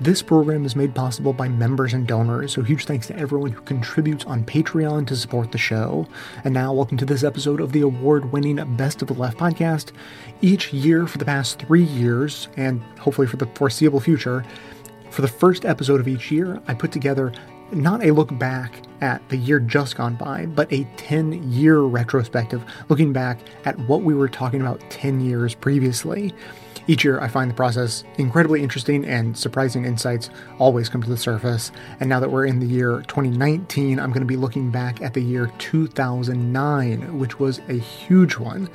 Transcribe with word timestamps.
This 0.00 0.20
program 0.20 0.66
is 0.66 0.76
made 0.76 0.94
possible 0.94 1.32
by 1.32 1.48
members 1.48 1.94
and 1.94 2.06
donors, 2.06 2.52
so 2.52 2.60
huge 2.60 2.84
thanks 2.84 3.06
to 3.06 3.18
everyone 3.18 3.50
who 3.50 3.62
contributes 3.62 4.26
on 4.26 4.44
Patreon 4.44 5.06
to 5.06 5.16
support 5.16 5.52
the 5.52 5.58
show. 5.58 6.06
And 6.44 6.52
now, 6.52 6.74
welcome 6.74 6.98
to 6.98 7.06
this 7.06 7.24
episode 7.24 7.62
of 7.62 7.72
the 7.72 7.80
award 7.80 8.30
winning 8.30 8.62
Best 8.76 9.00
of 9.00 9.08
the 9.08 9.14
Left 9.14 9.38
podcast. 9.38 9.92
Each 10.42 10.70
year 10.70 11.06
for 11.06 11.16
the 11.16 11.24
past 11.24 11.60
three 11.60 11.82
years, 11.82 12.48
and 12.58 12.82
hopefully 12.98 13.26
for 13.26 13.38
the 13.38 13.46
foreseeable 13.46 14.00
future, 14.00 14.44
for 15.10 15.22
the 15.22 15.28
first 15.28 15.64
episode 15.64 15.98
of 15.98 16.08
each 16.08 16.30
year, 16.30 16.60
I 16.68 16.74
put 16.74 16.92
together 16.92 17.32
not 17.72 18.04
a 18.04 18.12
look 18.12 18.38
back 18.38 18.82
at 19.00 19.26
the 19.30 19.38
year 19.38 19.60
just 19.60 19.96
gone 19.96 20.14
by, 20.14 20.44
but 20.44 20.70
a 20.74 20.84
10 20.98 21.50
year 21.50 21.80
retrospective, 21.80 22.62
looking 22.90 23.14
back 23.14 23.38
at 23.64 23.78
what 23.88 24.02
we 24.02 24.14
were 24.14 24.28
talking 24.28 24.60
about 24.60 24.78
10 24.90 25.22
years 25.22 25.54
previously. 25.54 26.34
Each 26.88 27.04
year, 27.04 27.20
I 27.20 27.28
find 27.28 27.50
the 27.50 27.54
process 27.54 28.04
incredibly 28.16 28.62
interesting 28.62 29.04
and 29.04 29.36
surprising 29.36 29.84
insights 29.84 30.30
always 30.58 30.88
come 30.88 31.02
to 31.02 31.08
the 31.08 31.16
surface. 31.16 31.72
And 31.98 32.08
now 32.08 32.20
that 32.20 32.30
we're 32.30 32.46
in 32.46 32.60
the 32.60 32.66
year 32.66 33.02
2019, 33.08 33.98
I'm 33.98 34.10
going 34.10 34.20
to 34.20 34.26
be 34.26 34.36
looking 34.36 34.70
back 34.70 35.02
at 35.02 35.12
the 35.12 35.22
year 35.22 35.50
2009, 35.58 37.18
which 37.18 37.40
was 37.40 37.58
a 37.68 37.74
huge 37.74 38.36
one. 38.36 38.68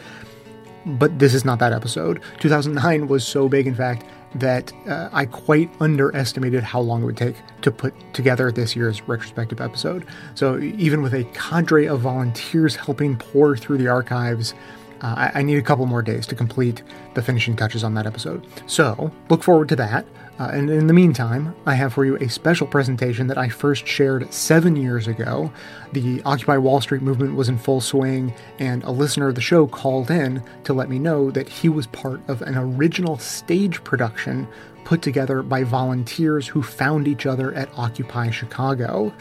But 0.86 1.20
this 1.20 1.34
is 1.34 1.46
not 1.46 1.60
that 1.60 1.74
episode. 1.74 2.22
2009 2.40 3.08
was 3.08 3.26
so 3.26 3.48
big, 3.48 3.68
in 3.68 3.76
fact, 3.76 4.04
that 4.36 4.74
uh, 4.88 5.10
I 5.12 5.26
quite 5.26 5.70
underestimated 5.80 6.64
how 6.64 6.80
long 6.80 7.04
it 7.04 7.06
would 7.06 7.18
take 7.18 7.36
to 7.62 7.72
put 7.72 7.94
together 8.14 8.52
this 8.52 8.76
year's 8.76 9.02
retrospective 9.08 9.62
episode. 9.62 10.06
So, 10.36 10.58
even 10.60 11.02
with 11.02 11.14
a 11.14 11.26
cadre 11.34 11.86
of 11.86 12.02
volunteers 12.02 12.76
helping 12.76 13.18
pour 13.18 13.58
through 13.58 13.78
the 13.78 13.90
archives, 13.90 14.54
uh, 15.02 15.16
I, 15.18 15.40
I, 15.40 15.42
need 15.42 15.58
a 15.58 15.62
couple 15.64 15.86
more 15.88 16.02
days 16.02 16.28
to 16.28 16.36
complete 16.36 16.84
the 17.16 17.22
finishing 17.22 17.56
touches 17.56 17.84
on 17.84 17.96
that 17.96 18.06
episode. 18.06 18.46
So, 18.68 19.12
look 19.30 19.42
forward 19.42 19.70
to 19.70 19.76
that. 19.78 20.06
Uh, 20.40 20.50
and 20.54 20.70
in 20.70 20.88
the 20.88 20.94
meantime, 20.94 21.54
I 21.66 21.76
have 21.76 21.94
for 21.94 22.06
you 22.06 22.16
a 22.18 22.30
special 22.30 22.66
presentation 22.66 23.28
that 23.28 23.38
I 23.38 23.50
first 23.50 23.86
shared 23.86 24.32
seven 24.34 24.76
years 24.76 25.08
ago. 25.08 25.52
The 25.94 26.22
Occupy 26.24 26.58
Wall 26.58 26.82
Street 26.82 27.02
movement 27.02 27.36
was 27.36 27.50
in 27.50 27.58
full 27.58 27.82
swing, 27.82 28.34
and 28.60 28.84
a 28.84 28.92
listener 28.92 29.28
of 29.28 29.36
the 29.36 29.42
show 29.42 29.68
called 29.68 30.10
in 30.10 30.44
to 30.64 30.74
let 30.74 30.90
me 30.90 31.00
know 31.00 31.30
that 31.32 31.50
he 31.50 31.70
was 31.70 31.88
part 31.88 32.28
of 32.28 32.42
an 32.42 32.58
original 32.58 33.18
stage 33.18 33.84
production 33.84 34.48
put 34.84 35.02
together 35.02 35.44
by 35.44 35.64
volunteers 35.64 36.48
who 36.48 36.64
found 36.64 37.08
each 37.08 37.26
other 37.26 37.54
at 37.54 37.70
Occupy 37.78 38.32
Chicago. 38.32 39.14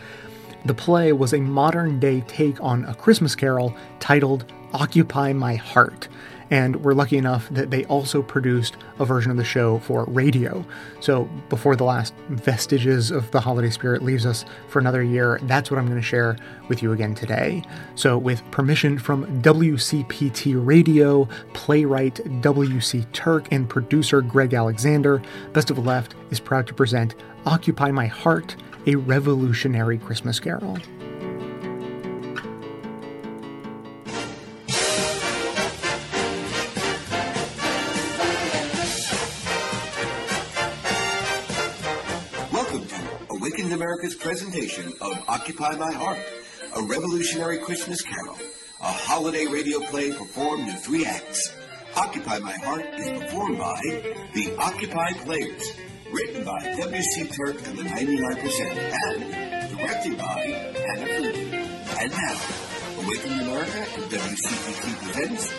The 0.64 0.74
play 0.74 1.12
was 1.12 1.34
a 1.34 1.40
modern 1.40 1.98
day 2.00 2.22
take 2.28 2.62
on 2.62 2.84
A 2.84 2.94
Christmas 2.94 3.34
Carol 3.34 3.74
titled 3.98 4.50
Occupy 4.72 5.32
My 5.32 5.56
Heart. 5.56 6.08
And 6.50 6.82
we're 6.82 6.94
lucky 6.94 7.16
enough 7.16 7.48
that 7.50 7.70
they 7.70 7.84
also 7.84 8.22
produced 8.22 8.76
a 8.98 9.04
version 9.04 9.30
of 9.30 9.36
the 9.36 9.44
show 9.44 9.78
for 9.78 10.04
radio. 10.06 10.64
So 10.98 11.24
before 11.48 11.76
the 11.76 11.84
last 11.84 12.12
vestiges 12.28 13.12
of 13.12 13.30
the 13.30 13.40
holiday 13.40 13.70
spirit 13.70 14.02
leaves 14.02 14.26
us 14.26 14.44
for 14.68 14.80
another 14.80 15.02
year, 15.02 15.38
that's 15.44 15.70
what 15.70 15.78
I'm 15.78 15.86
going 15.86 16.00
to 16.00 16.02
share 16.02 16.36
with 16.68 16.82
you 16.82 16.90
again 16.92 17.14
today. 17.14 17.62
So, 17.94 18.18
with 18.18 18.48
permission 18.50 18.98
from 18.98 19.42
WCPT 19.42 20.54
Radio, 20.66 21.28
playwright 21.52 22.20
W.C. 22.40 23.06
Turk, 23.12 23.46
and 23.52 23.68
producer 23.68 24.20
Greg 24.20 24.52
Alexander, 24.52 25.22
Best 25.52 25.70
of 25.70 25.76
the 25.76 25.82
Left 25.82 26.14
is 26.30 26.40
proud 26.40 26.66
to 26.66 26.74
present 26.74 27.14
Occupy 27.46 27.92
My 27.92 28.06
Heart, 28.06 28.56
a 28.86 28.96
revolutionary 28.96 29.98
Christmas 29.98 30.40
carol. 30.40 30.78
Presentation 44.30 44.92
of 45.00 45.18
Occupy 45.26 45.74
My 45.74 45.90
Heart, 45.90 46.20
a 46.76 46.82
revolutionary 46.82 47.58
Christmas 47.58 48.00
carol, 48.00 48.38
a 48.80 48.84
holiday 48.84 49.46
radio 49.48 49.80
play 49.80 50.12
performed 50.12 50.68
in 50.68 50.76
three 50.76 51.04
acts. 51.04 51.52
Occupy 51.96 52.38
My 52.38 52.52
Heart 52.52 52.86
is 52.94 53.10
performed 53.10 53.58
by 53.58 53.80
the 54.32 54.54
Occupy 54.56 55.14
Players, 55.24 55.72
written 56.12 56.44
by 56.44 56.60
W.C. 56.78 57.24
Turk 57.24 57.56
and 57.66 57.76
the 57.76 57.82
99%, 57.82 58.78
and 59.08 59.76
directed 59.76 60.16
by 60.16 60.46
Hannah 60.86 61.10
Flutie. 61.10 62.00
And 62.00 62.12
now, 62.12 63.02
Awakening 63.02 63.40
America 63.40 63.84
and 63.96 64.04
WCPT 64.12 65.12
presents 65.12 65.52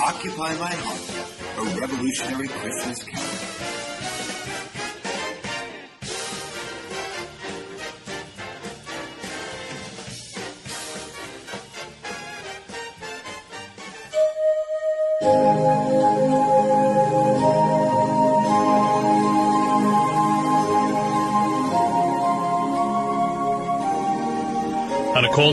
Occupy 0.00 0.52
My 0.56 0.74
Heart, 0.74 1.68
a 1.68 1.80
revolutionary 1.80 2.48
Christmas 2.48 3.04
carol. 3.04 3.55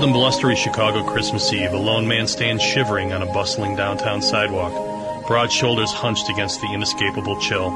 Cold 0.03 0.15
and 0.15 0.19
blustery 0.19 0.55
Chicago 0.57 1.01
Christmas 1.01 1.53
Eve, 1.53 1.71
a 1.71 1.77
lone 1.77 2.05
man 2.05 2.27
stands 2.27 2.61
shivering 2.61 3.13
on 3.13 3.21
a 3.21 3.33
bustling 3.33 3.73
downtown 3.77 4.21
sidewalk, 4.21 5.25
broad 5.27 5.49
shoulders 5.49 5.93
hunched 5.93 6.29
against 6.29 6.59
the 6.59 6.67
inescapable 6.73 7.39
chill. 7.39 7.69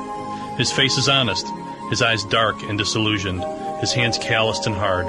His 0.58 0.70
face 0.70 0.98
is 0.98 1.08
honest, 1.08 1.48
his 1.90 2.02
eyes 2.02 2.26
dark 2.26 2.64
and 2.64 2.78
disillusioned, 2.78 3.46
his 3.80 3.94
hands 3.94 4.18
calloused 4.18 4.68
and 4.68 4.76
hard. 4.76 5.06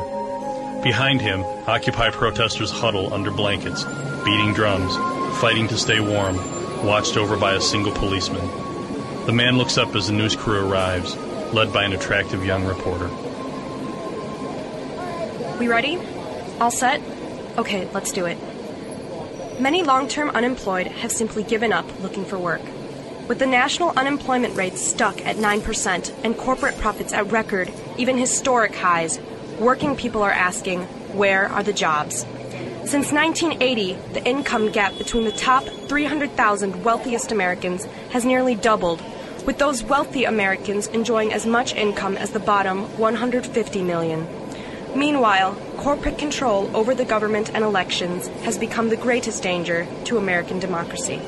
Behind 0.85 1.21
him, 1.21 1.43
Occupy 1.67 2.11
protesters 2.11 2.71
huddle 2.71 3.13
under 3.13 3.33
blankets, 3.33 3.83
beating 4.25 4.55
drums, 4.55 4.95
fighting 5.41 5.67
to 5.67 5.77
stay 5.77 5.99
warm, 5.99 6.37
watched 6.87 7.17
over 7.17 7.37
by 7.37 7.55
a 7.55 7.61
single 7.61 7.93
policeman. 7.95 8.47
The 9.27 9.33
man 9.33 9.59
looks 9.59 9.77
up 9.77 9.97
as 9.97 10.07
the 10.07 10.13
news 10.13 10.37
crew 10.37 10.71
arrives, 10.71 11.17
led 11.53 11.73
by 11.73 11.83
an 11.83 11.95
attractive 11.95 12.45
young 12.45 12.65
reporter. 12.65 13.09
We 15.59 15.67
ready? 15.67 15.99
All 16.61 16.73
set? 16.73 17.01
Okay, 17.59 17.89
let's 17.93 18.13
do 18.13 18.25
it. 18.27 18.39
Many 19.61 19.83
long 19.83 20.07
term 20.07 20.31
unemployed 20.31 20.87
have 20.87 21.11
simply 21.11 21.43
given 21.43 21.73
up 21.73 21.87
looking 22.01 22.25
for 22.25 22.39
work. 22.39 22.63
With 23.27 23.41
the 23.41 23.47
national 23.47 23.91
unemployment 23.99 24.57
rate 24.57 24.79
stuck 24.79 25.21
at 25.27 25.37
9% 25.37 26.25
and 26.25 26.39
corporate 26.39 26.79
profits 26.79 27.13
at 27.13 27.33
record, 27.33 27.73
even 27.97 28.17
historic 28.17 28.77
highs, 28.77 29.19
working 29.59 29.97
people 29.97 30.23
are 30.23 30.31
asking, 30.31 30.83
where 31.13 31.49
are 31.49 31.65
the 31.65 31.73
jobs? 31.73 32.21
Since 32.85 33.11
1980, 33.11 33.99
the 34.13 34.25
income 34.25 34.71
gap 34.71 34.97
between 34.97 35.25
the 35.25 35.33
top 35.33 35.65
300,000 35.65 36.85
wealthiest 36.85 37.33
Americans 37.33 37.87
has 38.13 38.25
nearly 38.25 38.55
doubled, 38.55 39.03
with 39.45 39.59
those 39.59 39.83
wealthy 39.83 40.25
Americans 40.25 40.87
enjoying 40.87 41.33
as 41.33 41.45
much 41.45 41.75
income 41.75 42.17
as 42.17 42.31
the 42.31 42.39
bottom 42.39 42.85
150 42.99 43.83
million. 43.83 44.48
Meanwhile, 44.95 45.55
corporate 45.77 46.19
control 46.19 46.75
over 46.77 46.95
the 46.95 47.05
government 47.05 47.51
and 47.55 47.63
elections 47.63 48.29
has 48.43 48.59
become 48.59 48.89
the 48.89 48.97
greatest 48.97 49.43
danger 49.43 49.87
to 50.05 50.19
American 50.19 50.59
democracy. 50.59 51.21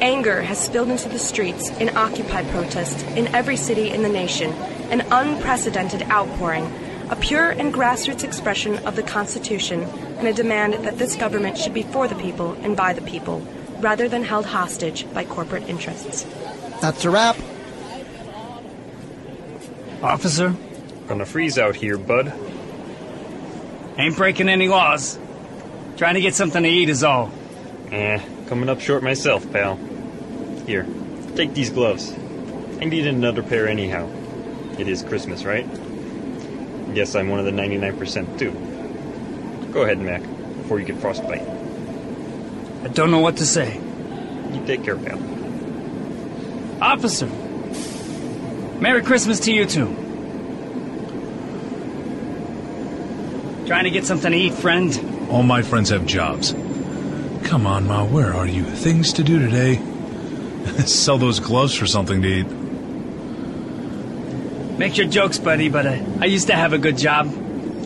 Anger 0.00 0.42
has 0.42 0.58
spilled 0.58 0.88
into 0.88 1.08
the 1.08 1.18
streets 1.18 1.68
in 1.78 1.96
Occupy 1.96 2.50
protests 2.50 3.02
in 3.02 3.28
every 3.28 3.56
city 3.56 3.90
in 3.90 4.02
the 4.02 4.08
nation, 4.08 4.52
an 4.90 5.02
unprecedented 5.10 6.02
outpouring, 6.10 6.72
a 7.10 7.16
pure 7.16 7.50
and 7.50 7.72
grassroots 7.72 8.24
expression 8.24 8.78
of 8.86 8.96
the 8.96 9.02
Constitution, 9.02 9.82
and 9.82 10.26
a 10.26 10.32
demand 10.32 10.74
that 10.84 10.98
this 10.98 11.16
government 11.16 11.58
should 11.58 11.74
be 11.74 11.82
for 11.82 12.08
the 12.08 12.14
people 12.14 12.52
and 12.62 12.76
by 12.76 12.92
the 12.92 13.02
people, 13.02 13.40
rather 13.80 14.08
than 14.08 14.24
held 14.24 14.46
hostage 14.46 15.06
by 15.12 15.24
corporate 15.24 15.68
interests. 15.68 16.24
That's 16.80 17.04
a 17.04 17.10
wrap. 17.10 17.36
Officer? 20.02 20.54
Gonna 21.08 21.26
freeze 21.26 21.58
out 21.58 21.76
here, 21.76 21.98
bud. 21.98 22.32
Ain't 24.00 24.16
breaking 24.16 24.48
any 24.48 24.66
laws. 24.66 25.18
Trying 25.98 26.14
to 26.14 26.22
get 26.22 26.34
something 26.34 26.62
to 26.62 26.68
eat 26.68 26.88
is 26.88 27.04
all. 27.04 27.30
Eh, 27.92 28.18
coming 28.46 28.70
up 28.70 28.80
short 28.80 29.02
myself, 29.02 29.52
pal. 29.52 29.78
Here, 30.66 30.86
take 31.36 31.52
these 31.52 31.68
gloves. 31.68 32.10
I 32.80 32.86
need 32.86 33.06
another 33.06 33.42
pair 33.42 33.68
anyhow. 33.68 34.08
It 34.78 34.88
is 34.88 35.02
Christmas, 35.02 35.44
right? 35.44 35.66
Guess 36.94 37.14
I'm 37.14 37.28
one 37.28 37.40
of 37.40 37.44
the 37.44 37.50
99% 37.50 38.38
too. 38.38 38.52
Go 39.70 39.82
ahead, 39.82 39.98
Mac, 39.98 40.22
before 40.22 40.80
you 40.80 40.86
get 40.86 40.96
frostbite. 40.96 41.46
I 42.82 42.88
don't 42.88 43.10
know 43.10 43.20
what 43.20 43.36
to 43.36 43.44
say. 43.44 43.78
You 44.54 44.64
take 44.64 44.82
care, 44.82 44.96
pal. 44.96 45.18
Officer! 46.80 47.26
Merry 48.80 49.02
Christmas 49.02 49.40
to 49.40 49.52
you 49.52 49.66
too. 49.66 49.94
Trying 53.70 53.84
to 53.84 53.90
get 53.90 54.04
something 54.04 54.32
to 54.32 54.36
eat, 54.36 54.54
friend? 54.54 55.28
All 55.30 55.44
my 55.44 55.62
friends 55.62 55.90
have 55.90 56.04
jobs. 56.04 56.50
Come 57.44 57.68
on, 57.68 57.86
Ma, 57.86 58.04
where 58.04 58.34
are 58.34 58.44
you? 58.44 58.64
Things 58.64 59.12
to 59.12 59.22
do 59.22 59.38
today. 59.38 59.76
Sell 60.86 61.18
those 61.18 61.38
gloves 61.38 61.72
for 61.76 61.86
something 61.86 62.20
to 62.20 62.28
eat. 62.28 62.46
Make 64.76 64.98
your 64.98 65.06
jokes, 65.06 65.38
buddy, 65.38 65.68
but 65.68 65.86
uh, 65.86 66.02
I 66.18 66.24
used 66.24 66.48
to 66.48 66.56
have 66.56 66.72
a 66.72 66.78
good 66.78 66.98
job. 66.98 67.32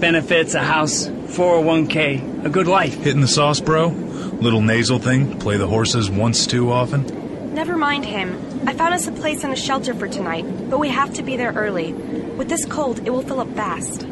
Benefits, 0.00 0.54
a 0.54 0.62
house, 0.62 1.06
401k, 1.06 2.46
a 2.46 2.48
good 2.48 2.66
life. 2.66 2.94
Hitting 2.94 3.20
the 3.20 3.28
sauce, 3.28 3.60
bro? 3.60 3.88
Little 3.88 4.62
nasal 4.62 4.98
thing? 4.98 5.38
Play 5.38 5.58
the 5.58 5.68
horses 5.68 6.08
once 6.08 6.46
too 6.46 6.72
often? 6.72 7.52
Never 7.52 7.76
mind 7.76 8.06
him. 8.06 8.62
I 8.66 8.72
found 8.72 8.94
us 8.94 9.06
a 9.06 9.12
place 9.12 9.44
in 9.44 9.50
a 9.50 9.56
shelter 9.56 9.92
for 9.92 10.08
tonight, 10.08 10.46
but 10.70 10.78
we 10.78 10.88
have 10.88 11.12
to 11.12 11.22
be 11.22 11.36
there 11.36 11.52
early. 11.52 11.92
With 11.92 12.48
this 12.48 12.64
cold, 12.64 13.06
it 13.06 13.10
will 13.10 13.20
fill 13.20 13.40
up 13.40 13.54
fast. 13.54 14.04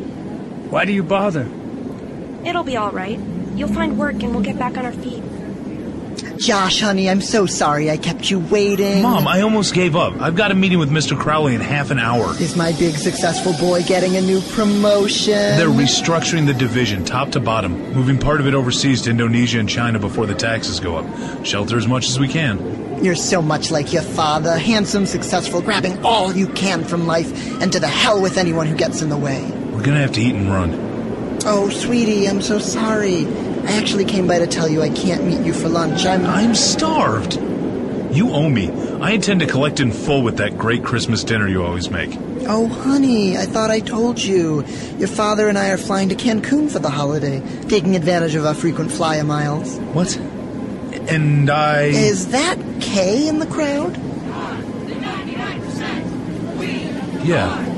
Why 0.68 0.84
do 0.84 0.92
you 0.92 1.02
bother? 1.02 1.48
It'll 2.44 2.64
be 2.64 2.76
all 2.76 2.90
right. 2.90 3.18
You'll 3.54 3.72
find 3.72 3.98
work 3.98 4.22
and 4.22 4.34
we'll 4.34 4.42
get 4.42 4.58
back 4.58 4.76
on 4.76 4.84
our 4.84 4.92
feet. 4.92 5.22
Josh, 6.38 6.80
honey, 6.80 7.08
I'm 7.08 7.20
so 7.20 7.46
sorry 7.46 7.90
I 7.90 7.96
kept 7.96 8.28
you 8.30 8.40
waiting. 8.40 9.02
Mom, 9.02 9.28
I 9.28 9.42
almost 9.42 9.74
gave 9.74 9.94
up. 9.94 10.20
I've 10.20 10.34
got 10.34 10.50
a 10.50 10.54
meeting 10.54 10.78
with 10.80 10.90
Mr. 10.90 11.16
Crowley 11.18 11.54
in 11.54 11.60
half 11.60 11.90
an 11.90 12.00
hour. 12.00 12.34
Is 12.40 12.56
my 12.56 12.72
big 12.72 12.96
successful 12.96 13.52
boy 13.60 13.82
getting 13.84 14.16
a 14.16 14.20
new 14.20 14.40
promotion? 14.40 15.34
They're 15.34 15.68
restructuring 15.68 16.46
the 16.46 16.54
division 16.54 17.04
top 17.04 17.30
to 17.32 17.40
bottom, 17.40 17.92
moving 17.92 18.18
part 18.18 18.40
of 18.40 18.46
it 18.48 18.54
overseas 18.54 19.02
to 19.02 19.10
Indonesia 19.10 19.60
and 19.60 19.68
China 19.68 19.98
before 20.00 20.26
the 20.26 20.34
taxes 20.34 20.80
go 20.80 20.96
up. 20.96 21.44
Shelter 21.44 21.76
as 21.76 21.86
much 21.86 22.08
as 22.08 22.18
we 22.18 22.26
can. 22.26 23.04
You're 23.04 23.14
so 23.14 23.40
much 23.42 23.70
like 23.70 23.92
your 23.92 24.02
father, 24.02 24.56
handsome, 24.58 25.06
successful, 25.06 25.60
grabbing 25.60 26.04
all 26.04 26.32
you 26.32 26.48
can 26.48 26.84
from 26.84 27.06
life, 27.06 27.30
and 27.60 27.72
to 27.72 27.78
the 27.80 27.88
hell 27.88 28.20
with 28.20 28.36
anyone 28.36 28.66
who 28.66 28.76
gets 28.76 29.00
in 29.02 29.10
the 29.10 29.16
way. 29.16 29.48
We're 29.72 29.82
gonna 29.82 30.00
have 30.00 30.12
to 30.12 30.20
eat 30.20 30.34
and 30.34 30.50
run. 30.52 30.91
Oh, 31.44 31.68
sweetie, 31.70 32.28
I'm 32.28 32.40
so 32.40 32.58
sorry. 32.58 33.26
I 33.26 33.72
actually 33.72 34.04
came 34.04 34.26
by 34.26 34.38
to 34.38 34.46
tell 34.46 34.68
you 34.68 34.82
I 34.82 34.90
can't 34.90 35.24
meet 35.24 35.44
you 35.44 35.52
for 35.52 35.68
lunch. 35.68 36.04
I'm. 36.06 36.24
I'm 36.24 36.54
starved. 36.54 37.34
You 38.14 38.30
owe 38.30 38.48
me. 38.48 38.70
I 39.00 39.12
intend 39.12 39.40
to 39.40 39.46
collect 39.46 39.80
in 39.80 39.90
full 39.90 40.22
with 40.22 40.36
that 40.36 40.58
great 40.58 40.84
Christmas 40.84 41.24
dinner 41.24 41.48
you 41.48 41.64
always 41.64 41.90
make. 41.90 42.16
Oh, 42.46 42.66
honey, 42.66 43.36
I 43.36 43.46
thought 43.46 43.70
I 43.70 43.80
told 43.80 44.20
you. 44.20 44.64
Your 44.98 45.08
father 45.08 45.48
and 45.48 45.56
I 45.56 45.70
are 45.70 45.78
flying 45.78 46.08
to 46.10 46.14
Cancun 46.14 46.70
for 46.70 46.78
the 46.78 46.90
holiday, 46.90 47.40
taking 47.68 47.96
advantage 47.96 48.34
of 48.34 48.44
our 48.44 48.54
frequent 48.54 48.92
flyer 48.92 49.24
miles. 49.24 49.78
What? 49.78 50.16
And 51.08 51.50
I. 51.50 51.84
Is 51.84 52.28
that 52.28 52.58
Kay 52.80 53.26
in 53.28 53.38
the 53.38 53.46
crowd? 53.46 53.96
Yeah. 57.24 57.68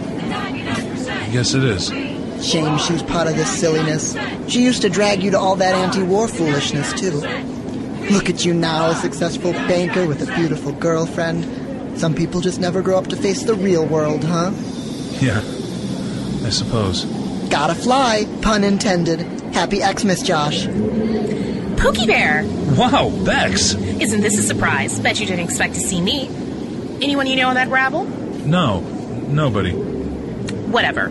Yes, 1.30 1.54
it 1.54 1.64
is. 1.64 2.03
Shame 2.44 2.78
she 2.78 2.92
was 2.92 3.02
part 3.02 3.26
of 3.26 3.36
this 3.36 3.48
silliness. 3.58 4.14
She 4.48 4.62
used 4.62 4.82
to 4.82 4.90
drag 4.90 5.22
you 5.22 5.30
to 5.30 5.38
all 5.38 5.56
that 5.56 5.74
anti-war 5.74 6.28
foolishness, 6.28 6.92
too. 6.92 7.22
Look 8.10 8.28
at 8.28 8.44
you 8.44 8.52
now, 8.52 8.90
a 8.90 8.94
successful 8.94 9.52
banker 9.52 10.06
with 10.06 10.28
a 10.28 10.34
beautiful 10.34 10.72
girlfriend. 10.72 11.98
Some 11.98 12.14
people 12.14 12.42
just 12.42 12.60
never 12.60 12.82
grow 12.82 12.98
up 12.98 13.06
to 13.08 13.16
face 13.16 13.44
the 13.44 13.54
real 13.54 13.86
world, 13.86 14.24
huh? 14.24 14.50
Yeah. 15.20 15.38
I 16.44 16.50
suppose. 16.50 17.06
Gotta 17.48 17.74
fly, 17.74 18.26
pun 18.42 18.62
intended. 18.62 19.20
Happy 19.54 19.80
Xmas, 19.80 20.22
Josh. 20.22 20.66
Pokey 21.78 22.06
Bear! 22.06 22.44
Wow, 22.76 23.10
Bex! 23.24 23.74
Isn't 23.74 24.20
this 24.20 24.38
a 24.38 24.42
surprise? 24.42 25.00
Bet 25.00 25.18
you 25.18 25.26
didn't 25.26 25.44
expect 25.44 25.74
to 25.74 25.80
see 25.80 26.00
me. 26.00 26.28
Anyone 27.00 27.26
you 27.26 27.36
know 27.36 27.48
in 27.48 27.54
that 27.54 27.68
rabble? 27.68 28.04
No, 28.04 28.80
nobody. 28.80 29.93
Whatever. 30.70 31.10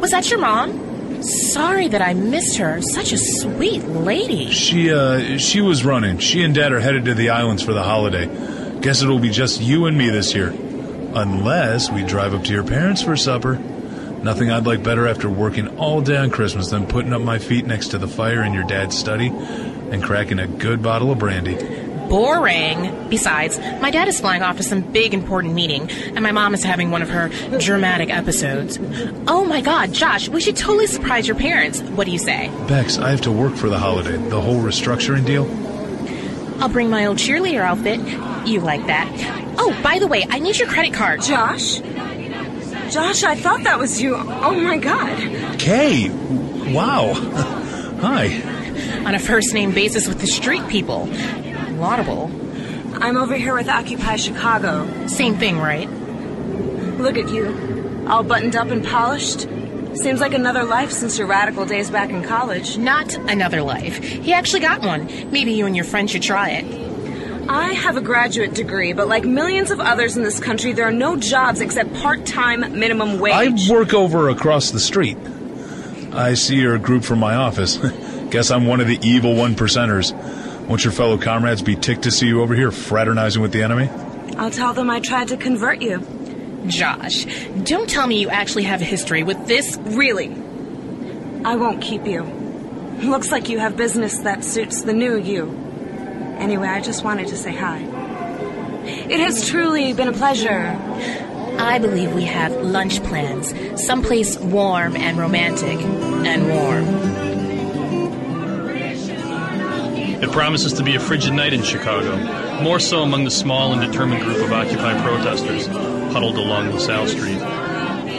Was 0.00 0.10
that 0.10 0.30
your 0.30 0.40
mom? 0.40 1.22
Sorry 1.22 1.88
that 1.88 2.02
I 2.02 2.14
missed 2.14 2.56
her. 2.56 2.82
Such 2.82 3.12
a 3.12 3.18
sweet 3.18 3.84
lady. 3.84 4.50
She, 4.50 4.92
uh, 4.92 5.38
she 5.38 5.60
was 5.60 5.84
running. 5.84 6.18
She 6.18 6.42
and 6.42 6.54
Dad 6.54 6.72
are 6.72 6.80
headed 6.80 7.04
to 7.04 7.14
the 7.14 7.30
islands 7.30 7.62
for 7.62 7.72
the 7.72 7.82
holiday. 7.82 8.26
Guess 8.80 9.02
it'll 9.02 9.20
be 9.20 9.30
just 9.30 9.60
you 9.60 9.86
and 9.86 9.96
me 9.96 10.10
this 10.10 10.34
year. 10.34 10.48
Unless 11.14 11.90
we 11.90 12.02
drive 12.02 12.34
up 12.34 12.42
to 12.44 12.52
your 12.52 12.64
parents 12.64 13.02
for 13.02 13.16
supper. 13.16 13.54
Nothing 14.22 14.50
I'd 14.50 14.66
like 14.66 14.82
better 14.82 15.06
after 15.06 15.28
working 15.28 15.78
all 15.78 16.00
day 16.00 16.16
on 16.16 16.30
Christmas 16.30 16.70
than 16.70 16.86
putting 16.86 17.12
up 17.12 17.22
my 17.22 17.38
feet 17.38 17.66
next 17.66 17.88
to 17.88 17.98
the 17.98 18.08
fire 18.08 18.42
in 18.42 18.52
your 18.54 18.64
dad's 18.64 18.96
study 18.96 19.28
and 19.28 20.02
cracking 20.02 20.38
a 20.38 20.46
good 20.46 20.82
bottle 20.82 21.10
of 21.10 21.18
brandy. 21.18 21.54
Boring. 22.12 23.08
Besides, 23.08 23.58
my 23.80 23.90
dad 23.90 24.06
is 24.06 24.20
flying 24.20 24.42
off 24.42 24.58
to 24.58 24.62
some 24.62 24.82
big 24.82 25.14
important 25.14 25.54
meeting, 25.54 25.88
and 25.90 26.22
my 26.22 26.30
mom 26.30 26.52
is 26.52 26.62
having 26.62 26.90
one 26.90 27.00
of 27.00 27.08
her 27.08 27.30
dramatic 27.58 28.10
episodes. 28.10 28.78
Oh 29.26 29.46
my 29.46 29.62
god, 29.62 29.94
Josh, 29.94 30.28
we 30.28 30.42
should 30.42 30.58
totally 30.58 30.86
surprise 30.86 31.26
your 31.26 31.38
parents. 31.38 31.80
What 31.80 32.04
do 32.04 32.10
you 32.10 32.18
say? 32.18 32.50
Bex, 32.68 32.98
I 32.98 33.08
have 33.08 33.22
to 33.22 33.32
work 33.32 33.54
for 33.54 33.70
the 33.70 33.78
holiday. 33.78 34.18
The 34.28 34.42
whole 34.42 34.60
restructuring 34.60 35.24
deal. 35.24 35.44
I'll 36.62 36.68
bring 36.68 36.90
my 36.90 37.06
old 37.06 37.16
cheerleader 37.16 37.62
outfit. 37.62 37.98
You 38.46 38.60
like 38.60 38.86
that. 38.88 39.08
Oh, 39.56 39.74
by 39.82 39.98
the 39.98 40.06
way, 40.06 40.26
I 40.28 40.38
need 40.38 40.58
your 40.58 40.68
credit 40.68 40.92
card. 40.92 41.22
Josh? 41.22 41.78
Josh, 42.92 43.22
I 43.22 43.36
thought 43.36 43.64
that 43.64 43.78
was 43.78 44.02
you. 44.02 44.16
Oh 44.16 44.60
my 44.60 44.76
god. 44.76 45.58
Kay! 45.58 46.10
Wow. 46.74 47.14
Hi. 48.02 48.42
On 49.06 49.14
a 49.14 49.18
first 49.18 49.54
name 49.54 49.72
basis 49.72 50.06
with 50.06 50.20
the 50.20 50.26
street 50.26 50.68
people. 50.68 51.08
Laudable. 51.82 52.30
I'm 53.02 53.16
over 53.16 53.34
here 53.34 53.54
with 53.54 53.68
Occupy 53.68 54.14
Chicago. 54.14 55.08
Same 55.08 55.36
thing, 55.36 55.58
right? 55.58 55.90
Look 57.00 57.18
at 57.18 57.28
you. 57.28 58.06
All 58.08 58.22
buttoned 58.22 58.54
up 58.54 58.68
and 58.68 58.86
polished. 58.86 59.48
Seems 59.94 60.20
like 60.20 60.32
another 60.32 60.62
life 60.62 60.92
since 60.92 61.18
your 61.18 61.26
radical 61.26 61.66
days 61.66 61.90
back 61.90 62.10
in 62.10 62.22
college. 62.22 62.78
Not 62.78 63.12
another 63.28 63.62
life. 63.62 63.98
He 63.98 64.32
actually 64.32 64.60
got 64.60 64.82
one. 64.82 65.06
Maybe 65.32 65.54
you 65.54 65.66
and 65.66 65.74
your 65.74 65.84
friend 65.84 66.08
should 66.08 66.22
try 66.22 66.50
it. 66.50 67.50
I 67.50 67.72
have 67.72 67.96
a 67.96 68.00
graduate 68.00 68.54
degree, 68.54 68.92
but 68.92 69.08
like 69.08 69.24
millions 69.24 69.72
of 69.72 69.80
others 69.80 70.16
in 70.16 70.22
this 70.22 70.38
country, 70.38 70.72
there 70.72 70.86
are 70.86 70.92
no 70.92 71.16
jobs 71.16 71.60
except 71.60 71.92
part 71.94 72.24
time 72.24 72.60
minimum 72.78 73.18
wage. 73.18 73.68
I 73.68 73.72
work 73.72 73.92
over 73.92 74.28
across 74.28 74.70
the 74.70 74.78
street. 74.78 75.18
I 76.12 76.34
see 76.34 76.60
you're 76.60 76.78
group 76.78 77.02
from 77.02 77.18
my 77.18 77.34
office. 77.34 77.76
Guess 78.30 78.52
I'm 78.52 78.66
one 78.66 78.80
of 78.80 78.86
the 78.86 79.00
evil 79.02 79.34
one 79.34 79.56
percenters. 79.56 80.16
Won't 80.72 80.84
your 80.84 80.92
fellow 80.94 81.18
comrades 81.18 81.60
be 81.60 81.76
ticked 81.76 82.04
to 82.04 82.10
see 82.10 82.26
you 82.26 82.40
over 82.40 82.54
here 82.54 82.70
fraternizing 82.70 83.42
with 83.42 83.52
the 83.52 83.62
enemy? 83.62 83.90
I'll 84.38 84.50
tell 84.50 84.72
them 84.72 84.88
I 84.88 85.00
tried 85.00 85.28
to 85.28 85.36
convert 85.36 85.82
you. 85.82 86.00
Josh, 86.66 87.26
don't 87.64 87.90
tell 87.90 88.06
me 88.06 88.18
you 88.18 88.30
actually 88.30 88.62
have 88.62 88.80
a 88.80 88.84
history 88.86 89.22
with 89.22 89.46
this. 89.46 89.76
Really? 89.76 90.30
I 91.44 91.56
won't 91.56 91.82
keep 91.82 92.06
you. 92.06 92.22
Looks 93.02 93.30
like 93.30 93.50
you 93.50 93.58
have 93.58 93.76
business 93.76 94.20
that 94.20 94.44
suits 94.44 94.80
the 94.80 94.94
new 94.94 95.18
you. 95.18 95.50
Anyway, 96.38 96.68
I 96.68 96.80
just 96.80 97.04
wanted 97.04 97.28
to 97.28 97.36
say 97.36 97.54
hi. 97.54 97.80
It 98.86 99.20
has 99.20 99.46
truly 99.46 99.92
been 99.92 100.08
a 100.08 100.14
pleasure. 100.14 100.74
I 101.58 101.80
believe 101.80 102.14
we 102.14 102.24
have 102.24 102.50
lunch 102.62 103.02
plans. 103.02 103.52
Someplace 103.78 104.38
warm 104.38 104.96
and 104.96 105.18
romantic 105.18 105.78
and 105.82 106.48
warm. 106.48 107.21
It 110.22 110.30
promises 110.30 110.72
to 110.74 110.84
be 110.84 110.94
a 110.94 111.00
frigid 111.00 111.32
night 111.32 111.52
in 111.52 111.64
Chicago, 111.64 112.16
more 112.62 112.78
so 112.78 113.02
among 113.02 113.24
the 113.24 113.30
small 113.30 113.72
and 113.72 113.82
determined 113.82 114.22
group 114.22 114.36
of 114.36 114.52
Occupy 114.52 115.02
protesters 115.02 115.66
huddled 115.66 116.36
along 116.36 116.70
LaSalle 116.70 117.08
Street. 117.08 117.40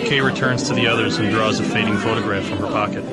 Kay 0.09 0.19
returns 0.19 0.63
to 0.67 0.73
the 0.73 0.85
others 0.85 1.17
and 1.17 1.31
draws 1.31 1.61
a 1.61 1.63
fading 1.63 1.95
photograph 1.95 2.43
from 2.43 2.57
her 2.57 2.67
pocket. 2.67 3.05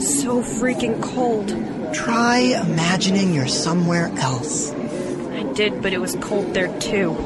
So 0.00 0.42
freaking 0.42 1.02
cold. 1.02 1.48
Try 1.92 2.38
imagining 2.38 3.34
you're 3.34 3.48
somewhere 3.48 4.12
else. 4.18 4.70
I 4.70 5.42
did, 5.54 5.82
but 5.82 5.92
it 5.92 6.00
was 6.00 6.14
cold 6.20 6.54
there 6.54 6.78
too. 6.78 7.16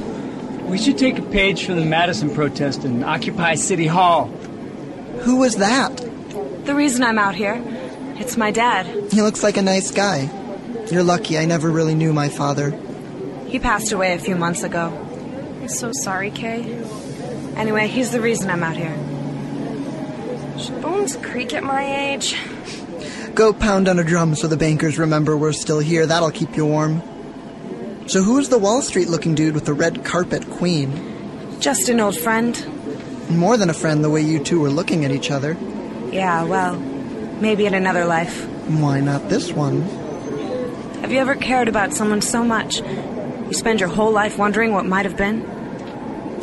We 0.72 0.78
should 0.78 0.96
take 0.96 1.18
a 1.18 1.22
page 1.22 1.66
from 1.66 1.76
the 1.76 1.84
Madison 1.84 2.34
protest 2.34 2.84
and 2.84 3.04
occupy 3.04 3.56
City 3.56 3.86
Hall. 3.86 4.28
Who 5.20 5.36
was 5.36 5.56
that? 5.56 5.94
The 6.64 6.74
reason 6.74 7.02
I'm 7.02 7.18
out 7.18 7.34
here, 7.34 7.62
it's 8.16 8.38
my 8.38 8.50
dad. 8.50 8.86
He 9.12 9.20
looks 9.20 9.42
like 9.42 9.58
a 9.58 9.62
nice 9.62 9.90
guy. 9.90 10.30
You're 10.90 11.02
lucky 11.02 11.36
I 11.36 11.44
never 11.44 11.70
really 11.70 11.94
knew 11.94 12.14
my 12.14 12.30
father. 12.30 12.70
He 13.48 13.58
passed 13.58 13.92
away 13.92 14.14
a 14.14 14.18
few 14.18 14.34
months 14.34 14.62
ago. 14.62 14.88
I'm 15.60 15.68
so 15.68 15.92
sorry, 15.92 16.30
Kay. 16.30 16.62
Anyway, 17.54 17.86
he's 17.86 18.10
the 18.10 18.22
reason 18.22 18.48
I'm 18.48 18.62
out 18.62 18.74
here. 18.74 18.96
Should 20.58 20.80
bones 20.80 21.16
creak 21.16 21.52
at 21.52 21.64
my 21.64 21.84
age? 21.84 22.34
Go 23.34 23.52
pound 23.52 23.88
on 23.88 23.98
a 23.98 24.04
drum 24.04 24.34
so 24.34 24.48
the 24.48 24.56
bankers 24.56 24.98
remember 24.98 25.36
we're 25.36 25.52
still 25.52 25.80
here. 25.80 26.06
That'll 26.06 26.30
keep 26.30 26.56
you 26.56 26.64
warm. 26.64 27.02
So 28.06 28.22
who's 28.22 28.48
the 28.48 28.58
Wall 28.58 28.82
Street 28.82 29.08
looking 29.08 29.34
dude 29.34 29.54
with 29.54 29.64
the 29.64 29.72
red 29.72 30.04
carpet 30.04 30.48
queen? 30.50 31.58
Just 31.60 31.88
an 31.88 32.00
old 32.00 32.16
friend. 32.16 32.58
More 33.30 33.56
than 33.56 33.70
a 33.70 33.74
friend 33.74 34.04
the 34.04 34.10
way 34.10 34.20
you 34.20 34.42
two 34.42 34.60
were 34.60 34.70
looking 34.70 35.04
at 35.04 35.12
each 35.12 35.30
other. 35.30 35.56
Yeah, 36.10 36.44
well, 36.44 36.76
maybe 36.78 37.64
in 37.64 37.74
another 37.74 38.04
life. 38.04 38.44
Why 38.68 39.00
not 39.00 39.28
this 39.28 39.52
one? 39.52 39.82
Have 41.00 41.12
you 41.12 41.18
ever 41.18 41.34
cared 41.34 41.68
about 41.68 41.94
someone 41.94 42.20
so 42.20 42.44
much 42.44 42.80
you 42.80 43.52
spend 43.52 43.80
your 43.80 43.88
whole 43.88 44.12
life 44.12 44.38
wondering 44.38 44.72
what 44.72 44.86
might 44.86 45.04
have 45.04 45.16
been? 45.16 45.44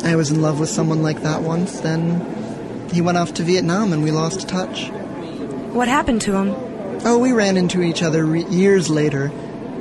I 0.04 0.16
was 0.16 0.30
in 0.30 0.40
love 0.40 0.58
with 0.58 0.68
someone 0.68 1.02
like 1.02 1.22
that 1.22 1.42
once, 1.42 1.80
then 1.80 2.88
he 2.92 3.00
went 3.00 3.18
off 3.18 3.34
to 3.34 3.42
Vietnam 3.42 3.92
and 3.92 4.02
we 4.02 4.10
lost 4.10 4.48
touch. 4.48 4.88
What 5.72 5.88
happened 5.88 6.22
to 6.22 6.34
him? 6.36 6.54
Oh, 7.04 7.18
we 7.18 7.32
ran 7.32 7.56
into 7.56 7.82
each 7.82 8.02
other 8.02 8.24
re- 8.24 8.44
years 8.46 8.90
later. 8.90 9.30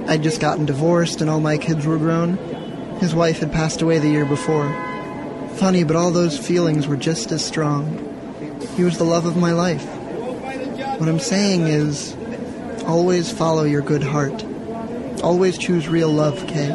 I'd 0.09 0.23
just 0.23 0.41
gotten 0.41 0.65
divorced 0.65 1.21
and 1.21 1.29
all 1.29 1.39
my 1.39 1.59
kids 1.59 1.85
were 1.85 1.99
grown. 1.99 2.37
His 2.97 3.13
wife 3.13 3.41
had 3.41 3.51
passed 3.51 3.83
away 3.83 3.99
the 3.99 4.09
year 4.09 4.25
before. 4.25 4.67
Funny, 5.57 5.83
but 5.83 5.95
all 5.95 6.09
those 6.09 6.35
feelings 6.35 6.87
were 6.87 6.97
just 6.97 7.31
as 7.31 7.45
strong. 7.45 7.95
He 8.75 8.83
was 8.83 8.97
the 8.97 9.03
love 9.03 9.27
of 9.27 9.37
my 9.37 9.51
life. 9.51 9.85
What 10.99 11.07
I'm 11.07 11.19
saying 11.19 11.67
is, 11.67 12.15
always 12.87 13.31
follow 13.31 13.65
your 13.65 13.83
good 13.83 14.01
heart. 14.01 14.43
Always 15.21 15.59
choose 15.59 15.87
real 15.87 16.09
love, 16.09 16.47
Kay. 16.47 16.71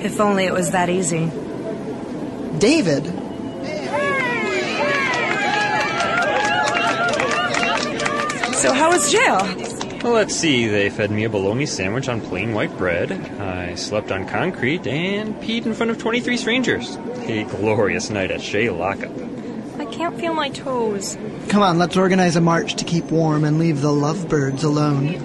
If 0.00 0.18
only 0.18 0.44
it 0.44 0.54
was 0.54 0.70
that 0.70 0.88
easy. 0.88 1.26
David? 2.58 3.04
So 8.56 8.72
how 8.72 8.90
was 8.90 9.12
jail? 9.12 9.71
Well, 10.02 10.14
let's 10.14 10.34
see. 10.34 10.66
They 10.66 10.90
fed 10.90 11.12
me 11.12 11.22
a 11.22 11.30
bologna 11.30 11.64
sandwich 11.64 12.08
on 12.08 12.20
plain 12.20 12.52
white 12.54 12.76
bread. 12.76 13.12
I 13.40 13.76
slept 13.76 14.10
on 14.10 14.26
concrete 14.26 14.84
and 14.84 15.36
peed 15.36 15.64
in 15.64 15.74
front 15.74 15.92
of 15.92 15.98
23 15.98 16.36
strangers. 16.36 16.96
A 17.20 17.44
glorious 17.44 18.10
night 18.10 18.32
at 18.32 18.40
Shea 18.40 18.68
Lockup. 18.70 19.12
I 19.78 19.84
can't 19.86 20.18
feel 20.18 20.34
my 20.34 20.48
toes. 20.48 21.16
Come 21.48 21.62
on, 21.62 21.78
let's 21.78 21.96
organize 21.96 22.34
a 22.34 22.40
march 22.40 22.74
to 22.76 22.84
keep 22.84 23.12
warm 23.12 23.44
and 23.44 23.60
leave 23.60 23.80
the 23.80 23.92
lovebirds 23.92 24.64
alone. 24.64 25.24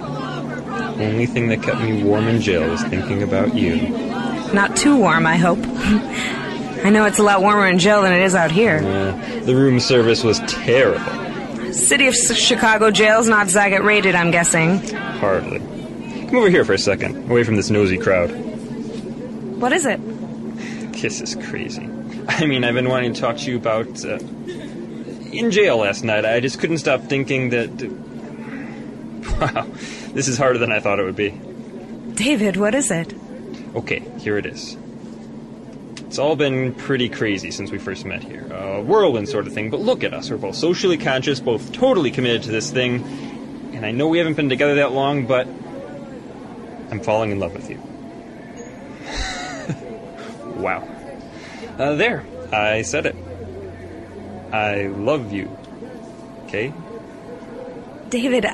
Only 0.99 1.25
thing 1.25 1.47
that 1.47 1.63
kept 1.63 1.81
me 1.81 2.03
warm 2.03 2.27
in 2.27 2.39
jail 2.39 2.69
was 2.69 2.83
thinking 2.83 3.23
about 3.23 3.55
you. 3.55 3.89
Not 4.53 4.77
too 4.77 4.95
warm, 4.95 5.25
I 5.25 5.37
hope. 5.37 5.59
I 6.85 6.91
know 6.91 7.05
it's 7.05 7.17
a 7.17 7.23
lot 7.23 7.41
warmer 7.41 7.67
in 7.67 7.79
jail 7.79 8.03
than 8.03 8.13
it 8.13 8.21
is 8.21 8.35
out 8.35 8.51
here. 8.51 8.77
Uh, 8.77 9.39
the 9.41 9.55
room 9.55 9.79
service 9.79 10.23
was 10.23 10.39
terrible. 10.41 11.16
City 11.77 12.07
of 12.07 12.15
Chicago 12.15 12.91
jail's 12.91 13.27
not 13.27 13.47
Zagat 13.47 13.83
rated, 13.83 14.15
I'm 14.15 14.31
guessing. 14.31 14.79
Hardly. 14.89 15.59
Come 15.59 16.35
over 16.35 16.49
here 16.49 16.65
for 16.65 16.73
a 16.73 16.77
second, 16.77 17.29
away 17.29 17.43
from 17.43 17.55
this 17.55 17.69
nosy 17.69 17.97
crowd. 17.97 18.29
What 19.59 19.71
is 19.71 19.85
it? 19.85 19.99
This 20.93 21.21
is 21.21 21.35
crazy. 21.35 21.87
I 22.27 22.45
mean, 22.45 22.63
I've 22.63 22.73
been 22.73 22.89
wanting 22.89 23.13
to 23.13 23.21
talk 23.21 23.37
to 23.37 23.51
you 23.51 23.57
about. 23.57 24.03
Uh, 24.03 24.17
in 25.31 25.51
jail 25.51 25.77
last 25.77 26.03
night, 26.03 26.25
I 26.25 26.39
just 26.39 26.59
couldn't 26.59 26.79
stop 26.79 27.01
thinking 27.03 27.49
that. 27.51 27.69
Wow, 29.39 29.67
this 30.13 30.27
is 30.27 30.37
harder 30.37 30.57
than 30.57 30.71
I 30.71 30.79
thought 30.79 30.99
it 30.99 31.03
would 31.03 31.15
be. 31.15 31.29
David, 32.15 32.57
what 32.57 32.73
is 32.73 32.89
it? 32.89 33.13
Okay, 33.75 33.99
here 34.19 34.37
it 34.37 34.45
is. 34.47 34.75
It's 36.07 36.19
all 36.19 36.37
been 36.37 36.73
pretty 36.73 37.09
crazy 37.09 37.51
since 37.51 37.69
we 37.69 37.77
first 37.77 38.05
met 38.05 38.23
here. 38.23 38.47
A 38.49 38.81
whirlwind 38.81 39.27
sort 39.27 39.45
of 39.45 39.53
thing, 39.53 39.69
but 39.69 39.81
look 39.81 40.05
at 40.05 40.13
us. 40.13 40.31
We're 40.31 40.37
both 40.37 40.55
socially 40.55 40.97
conscious, 40.97 41.41
both 41.41 41.73
totally 41.73 42.11
committed 42.11 42.43
to 42.43 42.51
this 42.51 42.71
thing. 42.71 43.03
And 43.73 43.85
I 43.85 43.91
know 43.91 44.07
we 44.07 44.17
haven't 44.17 44.35
been 44.35 44.47
together 44.47 44.75
that 44.75 44.93
long, 44.93 45.27
but 45.27 45.47
I'm 46.91 47.01
falling 47.01 47.31
in 47.31 47.39
love 47.39 47.53
with 47.53 47.69
you. 47.69 47.77
wow. 50.61 50.87
Uh, 51.77 51.95
there, 51.95 52.25
I 52.53 52.83
said 52.83 53.05
it. 53.05 53.15
I 54.53 54.87
love 54.87 55.33
you. 55.33 55.55
Okay? 56.45 56.73
David, 58.09 58.45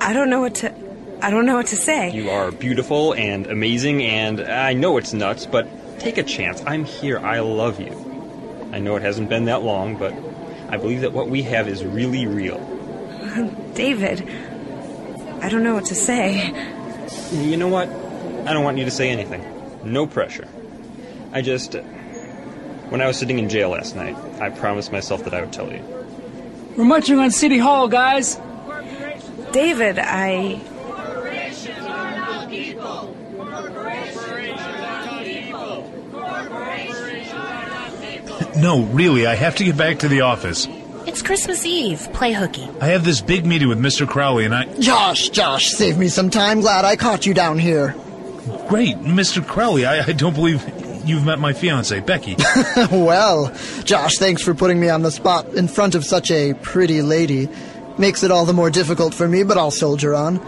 I 0.00 0.14
don't 0.14 0.30
know 0.30 0.40
what 0.40 0.54
to. 0.56 0.74
I 1.20 1.30
don't 1.30 1.44
know 1.44 1.56
what 1.56 1.66
to 1.68 1.76
say. 1.76 2.10
You 2.10 2.30
are 2.30 2.50
beautiful 2.50 3.12
and 3.12 3.46
amazing, 3.46 4.02
and 4.02 4.40
I 4.40 4.72
know 4.72 4.96
it's 4.96 5.12
nuts, 5.12 5.44
but 5.44 5.68
take 6.02 6.18
a 6.18 6.22
chance. 6.22 6.62
I'm 6.66 6.84
here. 6.84 7.18
I 7.18 7.40
love 7.40 7.80
you. 7.80 7.92
I 8.72 8.78
know 8.80 8.96
it 8.96 9.02
hasn't 9.02 9.28
been 9.28 9.44
that 9.44 9.62
long, 9.62 9.96
but 9.96 10.12
I 10.68 10.76
believe 10.76 11.02
that 11.02 11.12
what 11.12 11.28
we 11.28 11.42
have 11.42 11.68
is 11.68 11.84
really 11.84 12.26
real. 12.26 12.58
David, 13.74 14.28
I 15.40 15.48
don't 15.48 15.62
know 15.62 15.74
what 15.74 15.86
to 15.86 15.94
say. 15.94 16.48
You 17.32 17.56
know 17.56 17.68
what? 17.68 17.88
I 17.88 18.52
don't 18.52 18.64
want 18.64 18.78
you 18.78 18.84
to 18.84 18.90
say 18.90 19.10
anything. 19.10 19.44
No 19.84 20.06
pressure. 20.06 20.48
I 21.32 21.42
just. 21.42 21.76
Uh, 21.76 21.82
when 22.88 23.00
I 23.00 23.06
was 23.06 23.16
sitting 23.16 23.38
in 23.38 23.48
jail 23.48 23.70
last 23.70 23.96
night, 23.96 24.16
I 24.40 24.50
promised 24.50 24.92
myself 24.92 25.24
that 25.24 25.32
I 25.32 25.40
would 25.40 25.52
tell 25.52 25.72
you. 25.72 25.82
We're 26.76 26.84
marching 26.84 27.18
on 27.18 27.30
City 27.30 27.58
Hall, 27.58 27.88
guys. 27.88 28.38
David, 29.52 29.98
I. 29.98 30.60
No, 38.62 38.84
really, 38.84 39.26
I 39.26 39.34
have 39.34 39.56
to 39.56 39.64
get 39.64 39.76
back 39.76 39.98
to 39.98 40.08
the 40.08 40.20
office. 40.20 40.68
It's 41.04 41.20
Christmas 41.20 41.66
Eve. 41.66 42.08
Play 42.12 42.32
hooky. 42.32 42.68
I 42.80 42.86
have 42.86 43.04
this 43.04 43.20
big 43.20 43.44
meeting 43.44 43.68
with 43.68 43.80
Mr. 43.80 44.06
Crowley, 44.06 44.44
and 44.44 44.54
I. 44.54 44.66
Josh, 44.78 45.30
Josh, 45.30 45.70
save 45.70 45.98
me 45.98 46.06
some 46.06 46.30
time. 46.30 46.60
Glad 46.60 46.84
I 46.84 46.94
caught 46.94 47.26
you 47.26 47.34
down 47.34 47.58
here. 47.58 47.96
Great, 48.68 48.98
Mr. 48.98 49.44
Crowley, 49.44 49.84
I, 49.84 50.04
I 50.04 50.12
don't 50.12 50.34
believe 50.34 50.64
you've 51.04 51.24
met 51.24 51.40
my 51.40 51.52
fiancee, 51.52 51.98
Becky. 51.98 52.36
well, 52.92 53.52
Josh, 53.82 54.18
thanks 54.18 54.42
for 54.44 54.54
putting 54.54 54.78
me 54.78 54.88
on 54.88 55.02
the 55.02 55.10
spot 55.10 55.48
in 55.54 55.66
front 55.66 55.96
of 55.96 56.04
such 56.04 56.30
a 56.30 56.54
pretty 56.54 57.02
lady. 57.02 57.48
Makes 57.98 58.22
it 58.22 58.30
all 58.30 58.44
the 58.44 58.52
more 58.52 58.70
difficult 58.70 59.12
for 59.12 59.26
me, 59.26 59.42
but 59.42 59.58
I'll 59.58 59.72
soldier 59.72 60.14
on. 60.14 60.40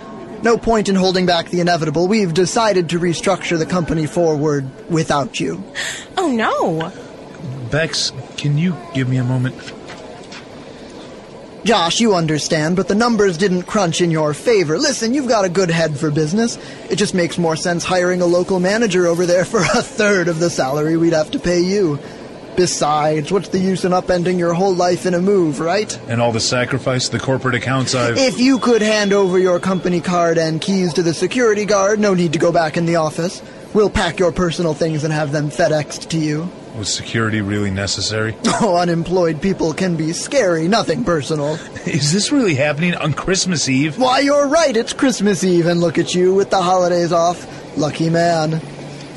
No 0.45 0.57
point 0.57 0.89
in 0.89 0.95
holding 0.95 1.27
back 1.27 1.49
the 1.49 1.59
inevitable. 1.59 2.07
We've 2.07 2.33
decided 2.33 2.91
to 2.91 3.01
restructure 3.01 3.59
the 3.59 3.67
company 3.67 4.07
forward 4.07 4.71
without 4.89 5.41
you. 5.41 5.65
Oh, 6.17 6.31
no. 6.31 6.93
Bex, 7.71 8.13
can 8.37 8.59
you 8.59 8.77
give 8.95 9.09
me 9.09 9.17
a 9.17 9.25
moment? 9.25 9.55
Josh, 11.65 11.99
you 11.99 12.15
understand, 12.15 12.77
but 12.77 12.89
the 12.89 12.95
numbers 12.95 13.39
didn't 13.39 13.63
crunch 13.63 14.03
in 14.03 14.11
your 14.11 14.35
favor. 14.35 14.79
Listen, 14.79 15.15
you've 15.15 15.29
got 15.29 15.47
a 15.47 15.49
good 15.49 15.71
head 15.71 15.99
for 15.99 16.11
business. 16.11 16.59
It 16.91 16.97
just 16.97 17.15
makes 17.15 17.39
more 17.39 17.57
sense 17.57 17.85
hiring 17.85 18.21
a 18.21 18.27
local 18.27 18.61
manager 18.61 19.07
over 19.07 19.25
there 19.25 19.47
for 19.47 19.61
a 19.61 19.83
third 19.83 20.29
of 20.29 20.41
the 20.41 20.51
salary 20.51 20.99
we'd 20.99 21.15
have 21.15 21.31
to 21.31 21.39
pay 21.39 21.61
you. 21.61 21.99
Besides, 22.55 23.33
what's 23.33 23.49
the 23.49 23.59
use 23.59 23.85
in 23.85 23.93
upending 23.93 24.39
your 24.39 24.53
whole 24.53 24.75
life 24.75 25.07
in 25.07 25.15
a 25.15 25.21
move, 25.21 25.59
right? 25.59 25.99
And 26.07 26.21
all 26.21 26.33
the 26.33 26.39
sacrifice, 26.39 27.09
the 27.09 27.19
corporate 27.19 27.55
accounts 27.55 27.95
I've. 27.95 28.19
If 28.19 28.39
you 28.39 28.59
could 28.59 28.83
hand 28.83 29.15
over 29.15 29.39
your 29.39 29.59
company 29.59 30.03
card 30.03 30.37
and 30.37 30.61
keys 30.61 30.93
to 30.95 31.03
the 31.03 31.15
security 31.15 31.65
guard, 31.65 31.99
no 31.99 32.13
need 32.13 32.35
to 32.35 32.39
go 32.39 32.53
back 32.53 32.77
in 32.77 32.85
the 32.85 32.97
office. 32.97 33.43
We'll 33.73 33.91
pack 33.91 34.19
your 34.19 34.33
personal 34.33 34.75
things 34.75 35.03
and 35.03 35.13
have 35.13 35.33
them 35.33 35.49
FedExed 35.49 36.11
to 36.11 36.19
you. 36.19 36.49
Was 36.77 36.93
security 36.93 37.41
really 37.41 37.71
necessary? 37.71 38.37
Oh, 38.61 38.77
unemployed 38.77 39.43
people 39.43 39.75
can 39.75 39.97
be 39.97 40.13
scary, 40.13 40.69
nothing 40.69 41.05
personal. 41.05 41.55
Is 41.87 42.13
this 42.13 42.33
really 42.33 42.55
happening 42.55 42.95
on 42.95 43.13
Christmas 43.13 43.69
Eve? 43.69 43.99
Why, 43.99 44.21
you're 44.21 44.47
right, 44.49 44.75
it's 44.77 44.93
Christmas 44.93 45.45
Eve, 45.45 45.67
and 45.67 45.81
look 45.81 45.99
at 45.99 46.15
you 46.15 46.35
with 46.35 46.51
the 46.51 46.63
holidays 46.63 47.13
off. 47.13 47.47
Lucky 47.77 48.09
man. 48.09 48.61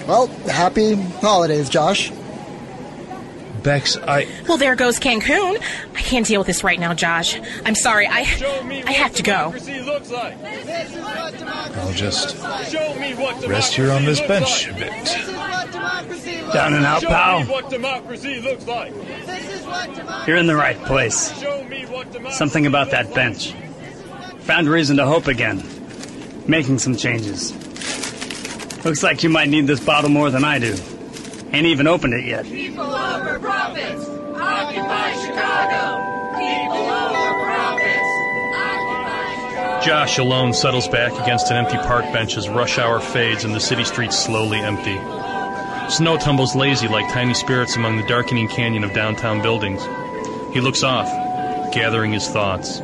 Well, 0.07 0.27
happy 0.27 0.95
holidays, 0.95 1.69
Josh. 1.69 2.11
Bex, 3.63 3.97
I. 3.97 4.27
Well, 4.47 4.57
there 4.57 4.75
goes 4.75 4.99
Cancun. 4.99 5.61
I 5.95 6.01
can't 6.01 6.25
deal 6.25 6.39
with 6.39 6.47
this 6.47 6.63
right 6.63 6.79
now, 6.79 6.93
Josh. 6.93 7.39
I'm 7.65 7.75
sorry. 7.75 8.07
I 8.07 8.19
I 8.85 8.91
have 8.93 9.13
to 9.15 9.23
go. 9.23 9.53
I'll 11.81 11.93
just 11.93 12.37
rest 13.47 13.73
here 13.73 13.91
on 13.91 14.05
this 14.05 14.21
bench 14.21 14.67
a 14.69 14.73
bit. 14.73 15.46
Down 16.53 16.73
and 16.73 16.85
out, 16.85 17.03
pal. 17.03 17.43
what 17.43 17.69
democracy 17.69 18.39
looks 18.39 18.65
like. 18.65 18.93
You're 20.25 20.37
in 20.37 20.47
the 20.47 20.55
right 20.55 20.77
place. 20.85 21.33
Something 22.31 22.65
about 22.65 22.91
that 22.91 23.13
bench. 23.13 23.53
Found 24.41 24.69
reason 24.69 24.97
to 24.97 25.05
hope 25.05 25.27
again. 25.27 25.63
Making 26.47 26.79
some 26.79 26.95
changes. 26.95 27.53
Looks 28.85 29.03
like 29.03 29.23
you 29.23 29.29
might 29.29 29.49
need 29.49 29.67
this 29.67 29.81
bottle 29.81 30.09
more 30.09 30.29
than 30.29 30.45
I 30.45 30.59
do. 30.59 30.75
Ain't 31.51 31.67
even 31.67 31.87
opened 31.87 32.13
it 32.13 32.25
yet. 32.25 32.45
People 32.45 32.85
over 32.85 33.39
profits. 33.39 34.07
Occupy 34.07 35.11
Chicago. 35.25 36.03
People 36.37 36.85
over 36.87 37.43
profits. 37.43 38.09
Occupy 38.55 39.49
Chicago. 39.49 39.85
Josh 39.85 40.17
alone 40.17 40.53
settles 40.53 40.87
back 40.87 41.11
against 41.21 41.51
an 41.51 41.57
empty 41.57 41.77
park 41.77 42.05
bench 42.13 42.37
as 42.37 42.47
rush 42.47 42.77
hour 42.77 43.01
fades 43.01 43.43
and 43.43 43.53
the 43.53 43.59
city 43.59 43.83
streets 43.83 44.17
slowly 44.17 44.59
empty. 44.59 44.97
Snow 45.89 46.17
tumbles 46.17 46.53
lazy 46.53 46.87
like 46.89 47.07
tiny 47.13 47.33
spirits 47.33 47.77
among 47.77 47.95
the 47.95 48.03
darkening 48.03 48.49
canyon 48.49 48.83
of 48.83 48.93
downtown 48.93 49.41
buildings. 49.41 49.81
He 50.53 50.59
looks 50.59 50.83
off, 50.83 51.07
gathering 51.73 52.11
his 52.11 52.27
thoughts. 52.27 52.81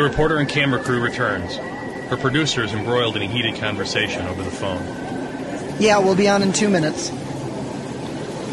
The 0.00 0.08
reporter 0.08 0.38
and 0.38 0.48
camera 0.48 0.82
crew 0.82 1.02
returns. 1.02 1.56
Her 2.08 2.16
producer 2.16 2.64
is 2.64 2.72
embroiled 2.72 3.16
in 3.16 3.22
a 3.22 3.26
heated 3.26 3.56
conversation 3.56 4.26
over 4.28 4.42
the 4.42 4.50
phone. 4.50 4.82
Yeah, 5.78 5.98
we'll 5.98 6.16
be 6.16 6.26
on 6.26 6.42
in 6.42 6.54
two 6.54 6.70
minutes. 6.70 7.12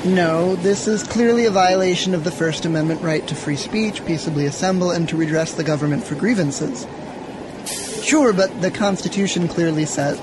No, 0.03 0.57
this 0.57 0.89
is 0.89 1.03
clearly 1.03 1.45
a 1.45 1.49
violation 1.49 2.13
of 2.13 2.25
the 2.25 2.31
First 2.31 2.65
Amendment 2.65 3.01
right 3.01 3.25
to 3.29 3.33
free 3.33 3.55
speech, 3.55 4.05
peaceably 4.05 4.45
assemble, 4.45 4.91
and 4.91 5.07
to 5.07 5.15
redress 5.15 5.53
the 5.53 5.63
government 5.63 6.03
for 6.03 6.15
grievances. 6.15 6.85
Sure, 8.03 8.33
but 8.33 8.61
the 8.61 8.69
Constitution 8.69 9.47
clearly 9.47 9.85
says. 9.85 10.21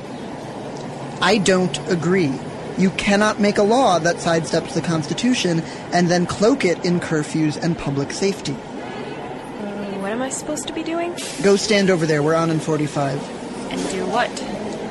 I 1.23 1.39
don't 1.39 1.79
agree. 1.89 2.39
You 2.77 2.91
cannot 2.91 3.41
make 3.41 3.57
a 3.57 3.63
law 3.63 3.99
that 3.99 4.17
sidesteps 4.17 4.75
the 4.75 4.83
Constitution 4.83 5.61
and 5.91 6.09
then 6.09 6.27
cloak 6.27 6.67
it 6.67 6.85
in 6.85 7.01
curfews 7.01 7.57
and 7.57 7.79
public 7.79 8.13
safety. 8.13 8.53
Uh, 8.53 9.99
what 10.01 10.13
am 10.13 10.21
I 10.21 10.24
supposed 10.35 10.67
to 10.67 10.73
be 10.73 10.83
doing? 10.83 11.17
Go 11.43 11.57
stand 11.57 11.91
over 11.91 12.07
there. 12.07 12.23
We're 12.23 12.35
on 12.35 12.51
in 12.51 12.61
45. 12.61 13.71
And 13.71 13.91
do 13.91 14.07
what? 14.07 14.31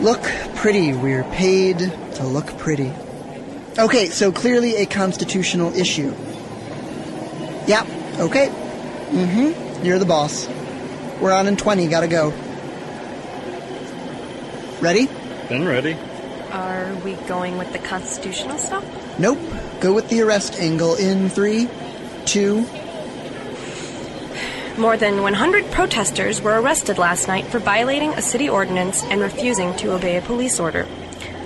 Look 0.01 0.23
pretty. 0.55 0.93
We're 0.93 1.23
paid 1.25 1.79
to 1.79 2.23
look 2.25 2.57
pretty. 2.57 2.91
Okay, 3.77 4.07
so 4.07 4.31
clearly 4.31 4.75
a 4.75 4.85
constitutional 4.85 5.73
issue. 5.73 6.13
Yep, 7.67 7.88
okay. 8.19 8.47
Mm-hmm. 8.47 9.85
You're 9.85 10.00
the 10.00 10.05
boss. 10.05 10.47
We're 11.19 11.31
on 11.31 11.47
in 11.47 11.55
20, 11.55 11.88
gotta 11.88 12.07
go. 12.07 12.33
Ready? 14.81 15.07
Been 15.50 15.67
ready. 15.67 15.97
Are 16.51 16.93
we 17.03 17.13
going 17.27 17.57
with 17.57 17.71
the 17.71 17.79
constitutional 17.79 18.57
stuff? 18.57 18.83
Nope. 19.17 19.39
Go 19.79 19.93
with 19.93 20.09
the 20.09 20.21
arrest 20.21 20.59
angle 20.59 20.95
in 20.95 21.29
three, 21.29 21.69
two. 22.25 22.65
More 24.77 24.98
than 24.98 25.22
100 25.22 25.70
protesters 25.70 26.42
were 26.42 26.60
arrested 26.60 26.98
last 26.98 27.27
night 27.27 27.46
for 27.46 27.60
violating 27.60 28.10
a 28.13 28.24
city 28.24 28.50
ordinance 28.50 29.03
and 29.03 29.22
refusing 29.22 29.75
to 29.75 29.94
obey 29.94 30.18
a 30.18 30.22
police 30.22 30.60
order. 30.60 30.88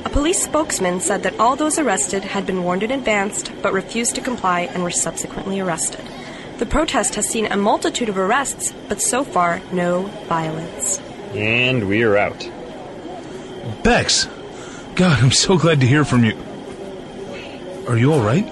A 0.05 0.09
police 0.09 0.41
spokesman 0.41 1.01
said 1.01 1.23
that 1.23 1.37
all 1.37 1.57
those 1.57 1.77
arrested 1.77 2.23
had 2.23 2.45
been 2.45 2.63
warned 2.63 2.83
in 2.83 2.91
advance 2.91 3.43
but 3.61 3.73
refused 3.73 4.15
to 4.15 4.21
comply 4.21 4.61
and 4.61 4.81
were 4.81 4.91
subsequently 4.91 5.59
arrested. 5.59 6.05
The 6.57 6.65
protest 6.65 7.15
has 7.15 7.27
seen 7.27 7.47
a 7.47 7.57
multitude 7.57 8.07
of 8.07 8.17
arrests, 8.17 8.73
but 8.87 9.01
so 9.01 9.25
far, 9.25 9.61
no 9.73 10.03
violence. 10.29 10.99
And 11.33 11.89
we're 11.89 12.15
out. 12.15 12.49
Bex! 13.83 14.29
God, 14.95 15.21
I'm 15.21 15.33
so 15.33 15.57
glad 15.57 15.81
to 15.81 15.85
hear 15.85 16.05
from 16.05 16.23
you. 16.23 16.37
Are 17.89 17.97
you 17.97 18.13
alright? 18.13 18.47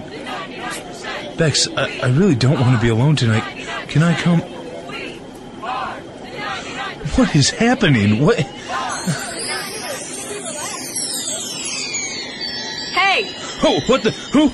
Bex, 1.38 1.70
I, 1.70 2.00
I 2.04 2.10
really 2.10 2.36
don't 2.36 2.60
want 2.60 2.76
to 2.76 2.82
be 2.82 2.90
alone 2.90 3.16
tonight. 3.16 3.66
Can 3.88 4.04
I 4.04 4.20
come? 4.20 4.44
What 7.16 7.34
is 7.34 7.50
happening? 7.50 8.20
What? 8.26 8.38
Hey! 12.92 13.34
Oh, 13.64 13.80
what 13.88 14.04
the? 14.04 14.12
Who? 14.12 14.52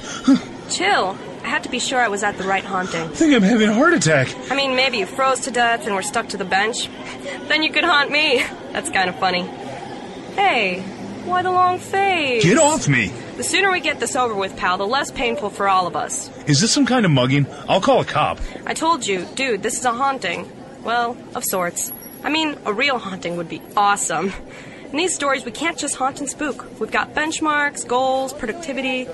Chill. 0.69 1.17
I 1.43 1.47
had 1.47 1.63
to 1.63 1.69
be 1.69 1.79
sure 1.79 1.99
I 1.99 2.07
was 2.07 2.21
at 2.21 2.37
the 2.37 2.43
right 2.43 2.63
haunting. 2.63 3.01
I 3.01 3.07
think 3.07 3.33
I'm 3.33 3.41
having 3.41 3.67
a 3.67 3.73
heart 3.73 3.93
attack. 3.93 4.27
I 4.51 4.55
mean, 4.55 4.75
maybe 4.75 4.99
you 4.99 5.07
froze 5.07 5.39
to 5.41 5.51
death 5.51 5.87
and 5.87 5.95
were 5.95 6.03
stuck 6.03 6.29
to 6.29 6.37
the 6.37 6.45
bench. 6.45 6.87
Then 7.47 7.63
you 7.63 7.71
could 7.71 7.83
haunt 7.83 8.11
me. 8.11 8.43
That's 8.73 8.91
kind 8.91 9.09
of 9.09 9.15
funny. 9.17 9.41
Hey, 10.35 10.81
why 11.25 11.41
the 11.41 11.49
long 11.49 11.79
face? 11.79 12.43
Get 12.43 12.59
off 12.59 12.87
me! 12.87 13.11
The 13.37 13.43
sooner 13.43 13.71
we 13.71 13.79
get 13.79 13.99
this 13.99 14.15
over 14.15 14.35
with, 14.35 14.55
pal, 14.55 14.77
the 14.77 14.85
less 14.85 15.09
painful 15.09 15.49
for 15.49 15.67
all 15.67 15.87
of 15.87 15.95
us. 15.95 16.29
Is 16.47 16.61
this 16.61 16.71
some 16.71 16.85
kind 16.85 17.05
of 17.05 17.11
mugging? 17.11 17.47
I'll 17.67 17.81
call 17.81 18.01
a 18.01 18.05
cop. 18.05 18.37
I 18.67 18.75
told 18.75 19.07
you, 19.07 19.25
dude, 19.33 19.63
this 19.63 19.79
is 19.79 19.85
a 19.85 19.91
haunting. 19.91 20.51
Well, 20.83 21.17
of 21.33 21.43
sorts. 21.43 21.91
I 22.23 22.29
mean, 22.29 22.57
a 22.65 22.73
real 22.73 22.97
haunting 22.97 23.37
would 23.37 23.49
be 23.49 23.61
awesome. 23.75 24.33
In 24.91 24.97
these 24.97 25.13
stories, 25.15 25.45
we 25.45 25.51
can't 25.51 25.77
just 25.77 25.95
haunt 25.95 26.19
and 26.19 26.29
spook. 26.29 26.79
We've 26.79 26.91
got 26.91 27.13
benchmarks, 27.15 27.87
goals, 27.87 28.33
productivity. 28.33 29.07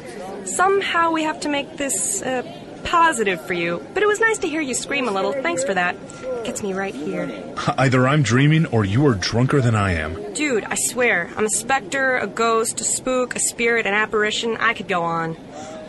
Somehow 0.46 1.12
we 1.12 1.24
have 1.24 1.40
to 1.42 1.50
make 1.50 1.78
this 1.78 2.22
uh, 2.24 2.42
positive 2.84 3.40
for 3.46 3.54
you. 3.54 3.86
But 3.94 4.02
it 4.02 4.08
was 4.08 4.20
nice 4.20 4.40
to 4.40 4.48
hear 4.48 4.62
you 4.62 4.74
scream 4.74 5.08
a 5.08 5.12
little. 5.12 5.34
Thanks 5.34 5.64
for 5.64 5.74
that. 5.74 5.96
Gets 6.44 6.64
me 6.64 6.74
right 6.74 6.96
here. 6.96 7.54
Either 7.78 8.08
I'm 8.08 8.24
dreaming 8.24 8.66
or 8.68 8.86
you 8.86 9.06
are 9.06 9.14
drunker 9.14 9.62
than 9.62 9.76
I 9.76 9.94
am. 9.94 10.34
Dude, 10.34 10.64
I 10.64 10.76
swear, 10.76 11.30
I'm 11.36 11.46
a 11.46 11.50
specter, 11.50 12.18
a 12.18 12.28
ghost, 12.28 12.82
a 12.82 12.84
spook, 12.84 13.36
a 13.36 13.40
spirit, 13.40 13.86
an 13.86 13.94
apparition. 13.94 14.58
I 14.58 14.74
could 14.74 14.88
go 14.88 15.04
on. 15.04 15.38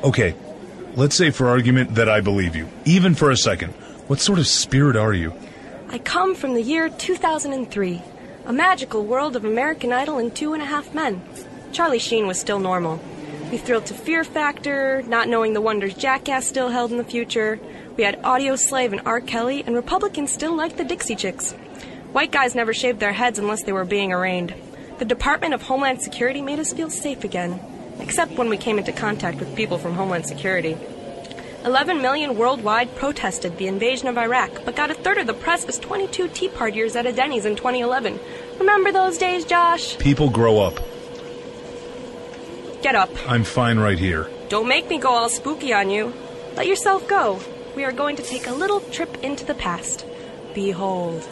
Okay, 0.02 0.34
let's 0.96 1.16
say 1.16 1.30
for 1.30 1.48
argument 1.48 1.94
that 1.94 2.08
I 2.08 2.20
believe 2.20 2.56
you, 2.56 2.68
even 2.84 3.14
for 3.14 3.30
a 3.30 3.36
second. 3.36 3.72
What 4.08 4.20
sort 4.20 4.38
of 4.38 4.46
spirit 4.46 4.96
are 4.96 5.12
you? 5.12 5.32
I 5.90 5.96
come 5.96 6.34
from 6.34 6.52
the 6.52 6.60
year 6.60 6.90
2003, 6.90 8.02
a 8.44 8.52
magical 8.52 9.06
world 9.06 9.36
of 9.36 9.46
American 9.46 9.90
Idol 9.90 10.18
and 10.18 10.36
Two 10.36 10.52
and 10.52 10.62
a 10.62 10.66
Half 10.66 10.92
Men. 10.92 11.22
Charlie 11.72 11.98
Sheen 11.98 12.26
was 12.26 12.38
still 12.38 12.58
normal. 12.58 13.00
We 13.50 13.56
thrilled 13.56 13.86
to 13.86 13.94
Fear 13.94 14.24
Factor, 14.24 15.02
not 15.06 15.28
knowing 15.28 15.54
the 15.54 15.62
wonders 15.62 15.94
Jackass 15.94 16.46
still 16.46 16.68
held 16.68 16.90
in 16.90 16.98
the 16.98 17.04
future. 17.04 17.58
We 17.96 18.04
had 18.04 18.20
Audioslave 18.20 18.92
and 18.92 19.00
R. 19.06 19.22
Kelly, 19.22 19.64
and 19.66 19.74
Republicans 19.74 20.30
still 20.30 20.54
liked 20.54 20.76
the 20.76 20.84
Dixie 20.84 21.16
Chicks. 21.16 21.52
White 22.12 22.32
guys 22.32 22.54
never 22.54 22.74
shaved 22.74 23.00
their 23.00 23.14
heads 23.14 23.38
unless 23.38 23.62
they 23.62 23.72
were 23.72 23.86
being 23.86 24.12
arraigned. 24.12 24.54
The 24.98 25.06
Department 25.06 25.54
of 25.54 25.62
Homeland 25.62 26.02
Security 26.02 26.42
made 26.42 26.58
us 26.58 26.74
feel 26.74 26.90
safe 26.90 27.24
again, 27.24 27.60
except 27.98 28.32
when 28.32 28.50
we 28.50 28.58
came 28.58 28.78
into 28.78 28.92
contact 28.92 29.40
with 29.40 29.56
people 29.56 29.78
from 29.78 29.94
Homeland 29.94 30.26
Security. 30.26 30.76
11 31.68 32.00
million 32.00 32.38
worldwide 32.38 32.94
protested 32.96 33.58
the 33.58 33.66
invasion 33.66 34.08
of 34.08 34.16
Iraq, 34.16 34.64
but 34.64 34.74
got 34.74 34.90
a 34.90 34.94
third 34.94 35.18
of 35.18 35.26
the 35.26 35.34
press 35.34 35.66
as 35.66 35.78
22 35.78 36.28
Tea 36.28 36.48
Partiers 36.48 36.96
at 36.96 37.04
a 37.04 37.12
Denny's 37.12 37.44
in 37.44 37.56
2011. 37.56 38.18
Remember 38.58 38.90
those 38.90 39.18
days, 39.18 39.44
Josh? 39.44 39.98
People 39.98 40.30
grow 40.30 40.60
up. 40.60 40.80
Get 42.80 42.94
up. 42.94 43.10
I'm 43.30 43.44
fine 43.44 43.78
right 43.78 43.98
here. 43.98 44.30
Don't 44.48 44.66
make 44.66 44.88
me 44.88 44.96
go 44.96 45.10
all 45.10 45.28
spooky 45.28 45.74
on 45.74 45.90
you. 45.90 46.14
Let 46.56 46.66
yourself 46.66 47.06
go. 47.06 47.38
We 47.76 47.84
are 47.84 47.92
going 47.92 48.16
to 48.16 48.22
take 48.22 48.46
a 48.46 48.52
little 48.52 48.80
trip 48.80 49.22
into 49.22 49.44
the 49.44 49.54
past. 49.54 50.06
Behold. 50.54 51.22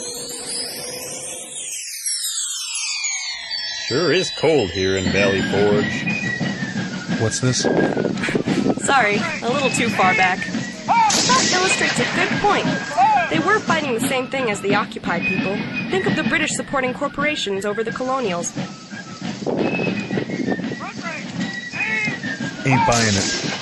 Sure 3.88 4.12
is 4.12 4.30
cold 4.38 4.68
here 4.68 4.98
in 4.98 5.04
Valley 5.04 5.40
Forge. 5.50 6.35
What's 7.20 7.40
this? 7.40 7.62
Sorry, 8.84 9.16
a 9.42 9.50
little 9.50 9.70
too 9.70 9.88
far 9.88 10.14
back. 10.14 10.38
That 10.86 11.50
illustrates 11.54 11.98
a 11.98 12.04
good 12.14 12.28
point. 12.40 12.66
They 13.30 13.38
were 13.38 13.58
fighting 13.58 13.94
the 13.94 14.06
same 14.06 14.28
thing 14.28 14.50
as 14.50 14.60
the 14.60 14.74
occupied 14.74 15.22
people. 15.22 15.56
Think 15.90 16.06
of 16.06 16.14
the 16.14 16.22
British 16.24 16.52
supporting 16.52 16.94
corporations 16.94 17.64
over 17.64 17.82
the 17.82 17.90
colonials. 17.90 18.56
Ain't 22.66 22.86
buying 22.86 23.14
it. 23.14 23.56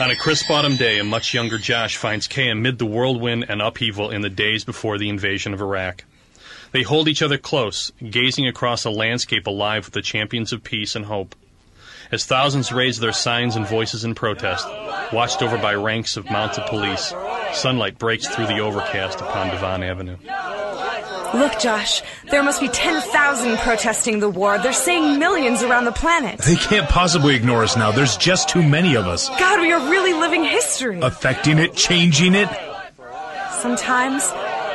On 0.00 0.10
a 0.10 0.16
crisp 0.16 0.50
autumn 0.50 0.76
day, 0.76 0.98
a 0.98 1.04
much 1.04 1.34
younger 1.34 1.58
Josh 1.58 1.96
finds 1.96 2.26
Kay 2.26 2.48
amid 2.48 2.78
the 2.78 2.86
whirlwind 2.86 3.46
and 3.48 3.62
upheaval 3.62 4.10
in 4.10 4.22
the 4.22 4.30
days 4.30 4.64
before 4.64 4.98
the 4.98 5.08
invasion 5.08 5.54
of 5.54 5.60
Iraq. 5.60 6.04
They 6.74 6.82
hold 6.82 7.06
each 7.06 7.22
other 7.22 7.38
close, 7.38 7.92
gazing 8.10 8.48
across 8.48 8.84
a 8.84 8.90
landscape 8.90 9.46
alive 9.46 9.84
with 9.84 9.94
the 9.94 10.02
champions 10.02 10.52
of 10.52 10.64
peace 10.64 10.96
and 10.96 11.04
hope. 11.04 11.36
As 12.10 12.26
thousands 12.26 12.72
raise 12.72 12.98
their 12.98 13.12
signs 13.12 13.54
and 13.54 13.64
voices 13.64 14.02
in 14.02 14.16
protest, 14.16 14.66
watched 15.12 15.40
over 15.40 15.56
by 15.56 15.74
ranks 15.76 16.16
of 16.16 16.28
mounted 16.28 16.66
police, 16.66 17.14
sunlight 17.52 17.96
breaks 17.96 18.26
through 18.26 18.48
the 18.48 18.58
overcast 18.58 19.20
upon 19.20 19.50
Devon 19.50 19.84
Avenue. 19.84 20.16
Look, 21.32 21.60
Josh, 21.60 22.02
there 22.32 22.42
must 22.42 22.60
be 22.60 22.66
10,000 22.66 23.56
protesting 23.58 24.18
the 24.18 24.28
war. 24.28 24.58
They're 24.58 24.72
saying 24.72 25.20
millions 25.20 25.62
around 25.62 25.84
the 25.84 25.92
planet. 25.92 26.40
They 26.40 26.56
can't 26.56 26.88
possibly 26.88 27.36
ignore 27.36 27.62
us 27.62 27.76
now. 27.76 27.92
There's 27.92 28.16
just 28.16 28.48
too 28.48 28.64
many 28.64 28.96
of 28.96 29.06
us. 29.06 29.28
God, 29.28 29.60
we 29.60 29.70
are 29.70 29.90
really 29.90 30.12
living 30.12 30.42
history. 30.42 30.98
Affecting 31.00 31.58
it, 31.58 31.76
changing 31.76 32.34
it. 32.34 32.48
Sometimes, 33.60 34.28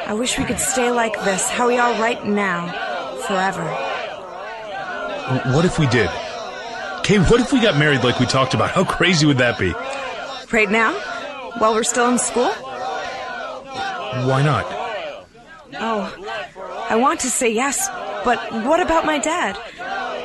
I 0.10 0.14
wish 0.14 0.40
we 0.40 0.44
could 0.44 0.60
stay 0.60 0.90
like 0.90 1.14
this, 1.24 1.48
how 1.48 1.68
we 1.68 1.78
are 1.78 1.94
right 2.02 2.26
now, 2.26 2.66
forever. 3.28 3.64
What 5.54 5.66
if 5.66 5.78
we 5.78 5.86
did? 5.86 6.10
Kay, 7.04 7.20
what 7.20 7.40
if 7.40 7.54
we 7.54 7.62
got 7.62 7.78
married 7.78 8.04
like 8.04 8.20
we 8.20 8.26
talked 8.26 8.56
about? 8.56 8.72
How 8.72 8.84
crazy 8.84 9.28
would 9.28 9.38
that 9.38 9.60
be? 9.60 9.72
Right 10.52 10.72
now? 10.72 10.94
While 11.60 11.76
we're 11.76 11.84
still 11.84 12.10
in 12.10 12.18
school? 12.18 12.50
Why 14.26 14.42
not? 14.42 14.66
Oh, 15.76 16.12
I 16.90 16.96
want 16.96 17.20
to 17.20 17.30
say 17.30 17.54
yes, 17.54 17.88
but 18.26 18.40
what 18.66 18.80
about 18.80 19.06
my 19.06 19.20
dad? 19.20 19.60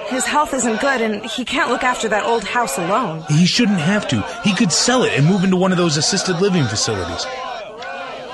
His 0.08 0.24
health 0.24 0.54
isn't 0.54 0.80
good 0.80 1.02
and 1.02 1.26
he 1.26 1.44
can't 1.44 1.68
look 1.68 1.84
after 1.84 2.08
that 2.08 2.24
old 2.24 2.44
house 2.44 2.78
alone. 2.78 3.22
He 3.28 3.44
shouldn't 3.44 3.80
have 3.80 4.08
to. 4.08 4.22
He 4.44 4.54
could 4.54 4.72
sell 4.72 5.04
it 5.04 5.12
and 5.12 5.26
move 5.26 5.44
into 5.44 5.56
one 5.56 5.72
of 5.72 5.76
those 5.76 5.98
assisted 5.98 6.40
living 6.40 6.64
facilities. 6.64 7.26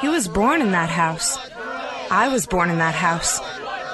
He 0.01 0.09
was 0.09 0.29
born 0.29 0.63
in 0.63 0.73
that 0.73 0.89
house. 0.89 1.39
I 2.11 2.29
was 2.29 2.47
born 2.47 2.71
in 2.71 2.79
that 2.79 2.95
house. 2.95 3.41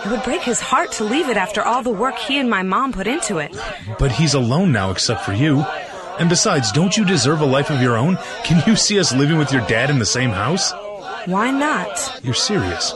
It 0.05 0.11
would 0.11 0.23
break 0.23 0.43
his 0.43 0.61
heart 0.61 0.93
to 0.93 1.05
leave 1.05 1.29
it 1.29 1.37
after 1.37 1.63
all 1.63 1.83
the 1.83 1.91
work 1.91 2.17
he 2.17 2.39
and 2.39 2.49
my 2.49 2.63
mom 2.63 2.93
put 2.93 3.07
into 3.07 3.39
it. 3.39 3.57
But 3.99 4.13
he's 4.13 4.35
alone 4.35 4.71
now 4.73 4.91
except 4.91 5.25
for 5.25 5.33
you. 5.33 5.65
And 6.19 6.29
besides, 6.29 6.71
don't 6.73 6.97
you 6.97 7.05
deserve 7.05 7.41
a 7.41 7.47
life 7.47 7.71
of 7.71 7.83
your 7.83 7.97
own? 7.97 8.19
Can 8.45 8.63
you 8.67 8.77
see 8.77 8.99
us 9.01 9.13
living 9.15 9.37
with 9.37 9.53
your 9.53 9.67
dad 9.67 9.91
in 9.91 9.99
the 9.99 10.07
same 10.07 10.31
house? 10.31 10.73
Why 11.27 11.51
not? 11.51 12.21
You're 12.23 12.35
serious. 12.35 12.93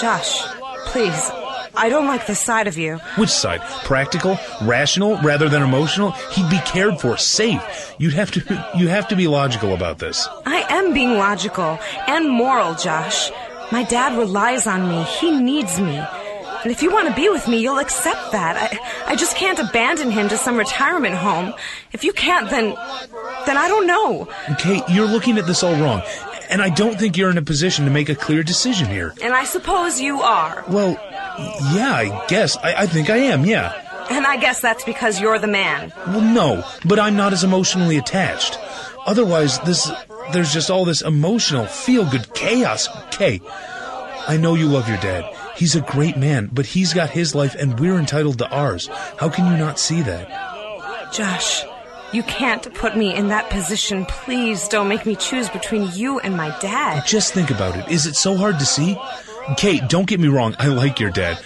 Josh, 0.00 0.42
please, 0.86 1.30
I 1.76 1.88
don't 1.88 2.06
like 2.06 2.26
the 2.26 2.34
side 2.34 2.66
of 2.66 2.76
you. 2.76 2.96
Which 3.16 3.30
side? 3.30 3.60
Practical, 3.84 4.38
rational, 4.62 5.16
rather 5.18 5.48
than 5.48 5.62
emotional? 5.62 6.12
He'd 6.32 6.50
be 6.50 6.58
cared 6.66 7.00
for, 7.00 7.16
safe. 7.16 7.94
You'd 7.98 8.14
have 8.14 8.30
to 8.32 8.70
you 8.76 8.88
have 8.88 9.08
to 9.08 9.16
be 9.16 9.28
logical 9.28 9.74
about 9.74 9.98
this. 9.98 10.28
I 10.46 10.64
am 10.68 10.92
being 10.92 11.14
logical 11.14 11.78
and 12.06 12.28
moral, 12.28 12.74
Josh. 12.74 13.30
My 13.72 13.84
dad 13.84 14.18
relies 14.18 14.66
on 14.66 14.88
me. 14.88 15.02
He 15.04 15.30
needs 15.30 15.80
me. 15.80 16.02
And 16.62 16.70
if 16.70 16.82
you 16.82 16.92
want 16.92 17.08
to 17.08 17.14
be 17.14 17.28
with 17.30 17.48
me, 17.48 17.58
you'll 17.58 17.78
accept 17.78 18.32
that. 18.32 18.56
I, 18.56 19.12
I 19.12 19.16
just 19.16 19.34
can't 19.34 19.58
abandon 19.58 20.10
him 20.10 20.28
to 20.28 20.36
some 20.36 20.56
retirement 20.58 21.14
home. 21.14 21.54
If 21.92 22.04
you 22.04 22.12
can't, 22.12 22.50
then, 22.50 22.74
then 23.46 23.56
I 23.56 23.66
don't 23.68 23.86
know. 23.86 24.28
Kate, 24.58 24.82
you're 24.90 25.06
looking 25.06 25.38
at 25.38 25.46
this 25.46 25.62
all 25.62 25.74
wrong. 25.76 26.02
And 26.50 26.60
I 26.60 26.68
don't 26.68 26.98
think 26.98 27.16
you're 27.16 27.30
in 27.30 27.38
a 27.38 27.42
position 27.42 27.84
to 27.84 27.90
make 27.90 28.08
a 28.08 28.14
clear 28.14 28.42
decision 28.42 28.88
here. 28.88 29.14
And 29.22 29.32
I 29.32 29.44
suppose 29.44 30.00
you 30.00 30.20
are. 30.20 30.64
Well, 30.68 30.90
yeah, 31.72 31.92
I 31.94 32.26
guess. 32.26 32.56
I, 32.56 32.74
I 32.74 32.86
think 32.86 33.08
I 33.08 33.18
am, 33.18 33.46
yeah. 33.46 33.72
And 34.10 34.26
I 34.26 34.36
guess 34.36 34.60
that's 34.60 34.82
because 34.82 35.20
you're 35.20 35.38
the 35.38 35.46
man. 35.46 35.92
Well, 36.08 36.20
no, 36.20 36.64
but 36.84 36.98
I'm 36.98 37.16
not 37.16 37.32
as 37.32 37.44
emotionally 37.44 37.96
attached. 37.96 38.58
Otherwise, 39.06 39.60
this, 39.60 39.90
there's 40.32 40.52
just 40.52 40.70
all 40.70 40.84
this 40.84 41.02
emotional, 41.02 41.66
feel-good 41.66 42.34
chaos. 42.34 42.88
Kay, 43.12 43.40
I 44.26 44.36
know 44.36 44.56
you 44.56 44.66
love 44.66 44.88
your 44.88 44.98
dad. 44.98 45.32
He's 45.54 45.76
a 45.76 45.80
great 45.80 46.16
man, 46.16 46.50
but 46.52 46.66
he's 46.66 46.92
got 46.92 47.10
his 47.10 47.34
life 47.34 47.54
and 47.54 47.78
we're 47.78 47.98
entitled 47.98 48.38
to 48.38 48.50
ours. 48.50 48.88
How 49.18 49.28
can 49.28 49.46
you 49.50 49.56
not 49.56 49.78
see 49.78 50.02
that? 50.02 51.12
Josh, 51.12 51.64
you 52.12 52.22
can't 52.24 52.72
put 52.74 52.96
me 52.96 53.14
in 53.14 53.28
that 53.28 53.50
position. 53.50 54.04
Please 54.06 54.68
don't 54.68 54.88
make 54.88 55.06
me 55.06 55.14
choose 55.16 55.48
between 55.48 55.90
you 55.92 56.18
and 56.20 56.36
my 56.36 56.56
dad. 56.60 57.06
Just 57.06 57.32
think 57.32 57.50
about 57.50 57.76
it. 57.76 57.88
Is 57.88 58.06
it 58.06 58.16
so 58.16 58.36
hard 58.36 58.58
to 58.58 58.66
see? 58.66 58.96
Kate, 59.56 59.82
don't 59.88 60.06
get 60.06 60.20
me 60.20 60.28
wrong. 60.28 60.54
I 60.58 60.66
like 60.68 61.00
your 61.00 61.10
dad. 61.10 61.38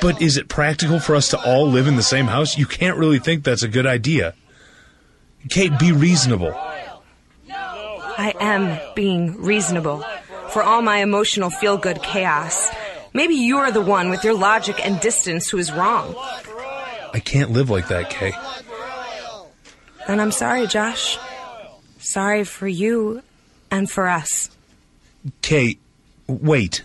But 0.00 0.20
is 0.22 0.36
it 0.36 0.48
practical 0.48 1.00
for 1.00 1.16
us 1.16 1.28
to 1.30 1.44
all 1.44 1.68
live 1.68 1.86
in 1.86 1.96
the 1.96 2.02
same 2.02 2.26
house? 2.26 2.56
You 2.56 2.66
can't 2.66 2.96
really 2.96 3.18
think 3.18 3.44
that's 3.44 3.62
a 3.62 3.68
good 3.68 3.86
idea. 3.86 4.34
Kate, 5.48 5.76
be 5.78 5.92
reasonable. 5.92 6.54
I 7.54 8.34
am 8.38 8.78
being 8.94 9.42
reasonable. 9.42 10.04
For 10.50 10.62
all 10.62 10.82
my 10.82 10.98
emotional 10.98 11.50
feel 11.50 11.78
good 11.78 12.02
chaos. 12.02 12.70
Maybe 13.14 13.34
you're 13.34 13.70
the 13.70 13.80
one 13.80 14.10
with 14.10 14.22
your 14.22 14.34
logic 14.34 14.84
and 14.84 15.00
distance 15.00 15.48
who 15.48 15.58
is 15.58 15.72
wrong. 15.72 16.14
I 17.14 17.20
can't 17.24 17.50
live 17.50 17.70
like 17.70 17.88
that, 17.88 18.10
Kay. 18.10 18.32
And 20.08 20.20
I'm 20.20 20.32
sorry, 20.32 20.66
Josh. 20.66 21.18
Sorry 21.98 22.44
for 22.44 22.66
you 22.66 23.22
and 23.70 23.90
for 23.90 24.08
us. 24.08 24.50
Kate, 25.40 25.78
wait. 26.26 26.82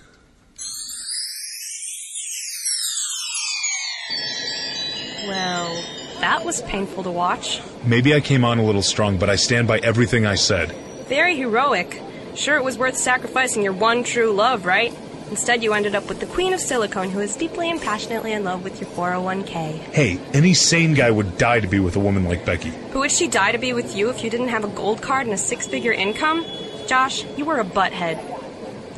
Well, 5.27 5.83
that 6.21 6.45
was 6.45 6.61
painful 6.63 7.03
to 7.03 7.11
watch. 7.11 7.61
Maybe 7.83 8.13
I 8.13 8.19
came 8.19 8.45
on 8.45 8.59
a 8.59 8.63
little 8.63 8.83
strong, 8.83 9.17
but 9.17 9.29
I 9.29 9.35
stand 9.35 9.67
by 9.67 9.79
everything 9.79 10.25
I 10.25 10.35
said. 10.35 10.71
Very 11.07 11.35
heroic. 11.35 12.01
Sure, 12.35 12.55
it 12.55 12.63
was 12.63 12.77
worth 12.77 12.95
sacrificing 12.95 13.63
your 13.63 13.73
one 13.73 14.03
true 14.03 14.31
love, 14.31 14.65
right? 14.65 14.93
Instead, 15.29 15.61
you 15.61 15.73
ended 15.73 15.93
up 15.93 16.07
with 16.07 16.21
the 16.21 16.25
Queen 16.25 16.53
of 16.53 16.59
Silicone, 16.59 17.09
who 17.09 17.19
is 17.19 17.35
deeply 17.35 17.69
and 17.69 17.81
passionately 17.81 18.31
in 18.31 18.45
love 18.45 18.63
with 18.63 18.79
your 18.79 18.89
401k. 18.91 19.77
Hey, 19.93 20.19
any 20.33 20.53
sane 20.53 20.93
guy 20.93 21.11
would 21.11 21.37
die 21.37 21.59
to 21.59 21.67
be 21.67 21.79
with 21.79 21.97
a 21.97 21.99
woman 21.99 22.23
like 22.23 22.45
Becky. 22.45 22.69
Who 22.91 22.99
would 22.99 23.11
she 23.11 23.27
die 23.27 23.51
to 23.51 23.57
be 23.57 23.73
with 23.73 23.95
you 23.95 24.09
if 24.09 24.23
you 24.23 24.29
didn't 24.29 24.47
have 24.49 24.63
a 24.63 24.69
gold 24.69 25.01
card 25.01 25.25
and 25.25 25.33
a 25.33 25.37
six 25.37 25.67
figure 25.67 25.91
income? 25.91 26.45
Josh, 26.87 27.25
you 27.35 27.43
were 27.43 27.59
a 27.59 27.65
butthead. 27.65 28.17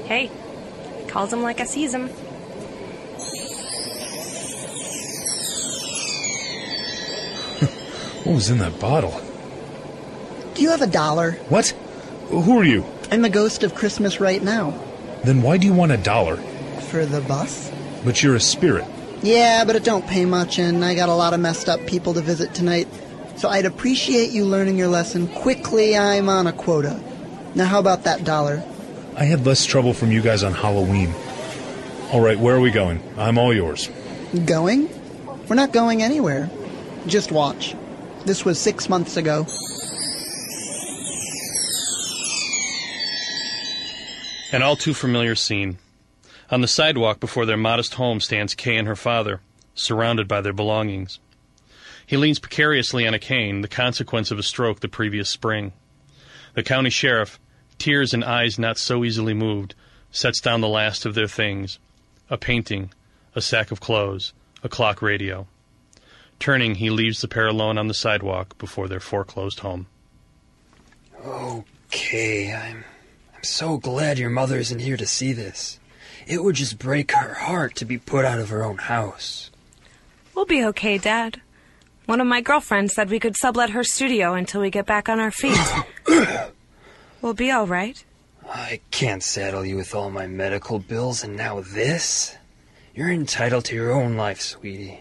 Hey, 0.06 0.30
calls 1.08 1.34
him 1.34 1.42
like 1.42 1.60
I 1.60 1.66
sees 1.66 1.94
him. 1.94 2.10
What 8.26 8.36
was 8.36 8.50
in 8.52 8.60
that 8.60 8.80
bottle? 8.80 9.20
Do 10.54 10.62
you 10.62 10.70
have 10.70 10.84
a 10.84 10.88
dollar? 10.88 11.32
What? 11.50 11.70
Who 12.30 12.60
are 12.60 12.64
you? 12.64 12.86
I'm 13.12 13.24
the 13.24 13.30
ghost 13.30 13.64
of 13.64 13.74
Christmas 13.74 14.20
right 14.20 14.44
now. 14.44 14.74
Then 15.24 15.42
why 15.42 15.58
do 15.58 15.68
you 15.68 15.74
want 15.74 15.92
a 15.92 15.98
dollar? 15.98 16.38
For 16.90 17.06
the 17.06 17.22
bus? 17.22 17.72
But 18.04 18.24
you're 18.24 18.36
a 18.36 18.40
spirit. 18.40 18.86
Yeah, 19.22 19.66
but 19.66 19.76
it 19.76 19.84
don't 19.84 20.08
pay 20.08 20.26
much, 20.26 20.60
and 20.60 20.84
I 20.84 20.96
got 20.96 21.10
a 21.10 21.14
lot 21.14 21.34
of 21.34 21.40
messed 21.40 21.68
up 21.68 21.86
people 21.86 22.14
to 22.14 22.22
visit 22.22 22.54
tonight. 22.54 22.88
So 23.36 23.50
I'd 23.50 23.66
appreciate 23.66 24.32
you 24.32 24.46
learning 24.46 24.78
your 24.78 24.88
lesson 24.88 25.28
quickly. 25.28 25.98
I'm 25.98 26.30
on 26.30 26.48
a 26.48 26.54
quota. 26.54 27.02
Now, 27.56 27.66
how 27.66 27.80
about 27.80 28.04
that 28.04 28.24
dollar? 28.24 28.64
I 29.16 29.26
had 29.26 29.46
less 29.46 29.66
trouble 29.66 29.94
from 29.94 30.12
you 30.12 30.22
guys 30.22 30.44
on 30.44 30.54
Halloween. 30.54 31.14
All 32.12 32.22
right, 32.22 32.40
where 32.40 32.56
are 32.56 32.60
we 32.60 32.72
going? 32.72 33.02
I'm 33.18 33.38
all 33.38 33.54
yours. 33.54 33.90
Going? 34.46 34.90
We're 35.48 35.56
not 35.56 35.74
going 35.74 36.02
anywhere. 36.02 36.50
Just 37.08 37.32
watch. 37.32 37.76
This 38.26 38.46
was 38.46 38.60
six 38.60 38.88
months 38.88 39.18
ago. 39.18 39.46
An 44.52 44.64
all 44.64 44.76
too 44.76 44.96
familiar 44.96 45.36
scene. 45.36 45.78
On 46.50 46.62
the 46.62 46.68
sidewalk 46.68 47.20
before 47.20 47.46
their 47.46 47.58
modest 47.58 47.94
home 47.94 48.20
stands 48.20 48.56
Kay 48.56 48.78
and 48.78 48.88
her 48.88 48.96
father, 48.96 49.42
surrounded 49.76 50.28
by 50.28 50.42
their 50.42 50.54
belongings. 50.54 51.20
He 52.04 52.18
leans 52.18 52.40
precariously 52.40 53.08
on 53.08 53.14
a 53.14 53.20
cane, 53.20 53.62
the 53.62 53.68
consequence 53.68 54.32
of 54.32 54.40
a 54.40 54.44
stroke 54.44 54.80
the 54.80 54.88
previous 54.88 55.30
spring. 55.30 55.74
The 56.56 56.64
county 56.64 56.90
sheriff, 56.90 57.40
tears 57.78 58.12
and 58.12 58.24
eyes 58.24 58.58
not 58.58 58.80
so 58.80 59.06
easily 59.06 59.36
moved, 59.36 59.76
sets 60.10 60.42
down 60.42 60.62
the 60.62 60.68
last 60.68 61.06
of 61.06 61.14
their 61.14 61.28
things 61.28 61.78
a 62.32 62.38
painting, 62.38 62.92
a 63.36 63.42
sack 63.42 63.70
of 63.72 63.80
clothes, 63.80 64.34
a 64.64 64.70
clock 64.70 65.04
radio. 65.04 65.46
Turning, 66.40 66.76
he 66.76 66.90
leaves 66.90 67.22
the 67.22 67.28
pair 67.28 67.48
alone 67.48 67.78
on 67.78 67.88
the 67.88 67.94
sidewalk 67.94 68.58
before 68.58 68.88
their 68.88 69.00
foreclosed 69.00 69.60
home. 69.60 69.86
Okay, 71.24 72.54
I'm 72.54 72.84
I'm 73.40 73.44
so 73.46 73.78
glad 73.78 74.20
your 74.20 74.30
mother 74.30 74.58
isn't 74.58 74.80
here 74.80 74.98
to 74.98 75.06
see 75.06 75.32
this. 75.32 75.80
It 76.28 76.44
would 76.44 76.56
just 76.56 76.78
break 76.78 77.14
her 77.14 77.36
heart 77.36 77.74
to 77.76 77.86
be 77.86 77.98
put 77.98 78.26
out 78.26 78.38
of 78.38 78.50
her 78.50 78.66
own 78.66 78.80
house. 78.80 79.50
We'll 80.36 80.44
be 80.44 80.66
okay, 80.66 80.98
Dad. 80.98 81.40
One 82.06 82.20
of 82.20 82.28
my 82.28 82.42
girlfriends 82.42 82.94
said 82.94 83.10
we 83.10 83.18
could 83.18 83.38
sublet 83.38 83.70
her 83.70 83.86
studio 83.86 84.34
until 84.34 84.60
we 84.60 84.70
get 84.70 84.86
back 84.86 85.08
on 85.08 85.22
our 85.22 85.32
feet. 85.32 85.58
we'll 87.22 87.34
be 87.34 87.50
all 87.50 87.66
right. 87.66 88.04
I 88.46 88.82
can't 88.92 89.24
saddle 89.24 89.66
you 89.66 89.78
with 89.78 89.96
all 89.96 90.10
my 90.10 90.28
medical 90.28 90.78
bills 90.78 91.24
and 91.24 91.38
now 91.38 91.62
this? 91.62 92.36
You're 92.94 93.10
entitled 93.10 93.64
to 93.66 93.76
your 93.76 93.94
own 93.94 94.18
life, 94.18 94.42
sweetie. 94.42 95.00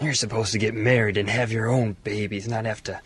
You're 0.00 0.14
supposed 0.14 0.52
to 0.52 0.58
get 0.58 0.74
married 0.74 1.16
and 1.16 1.28
have 1.28 1.50
your 1.50 1.68
own 1.68 1.96
babies, 2.04 2.46
not 2.46 2.66
have 2.66 2.84
to 2.84 3.00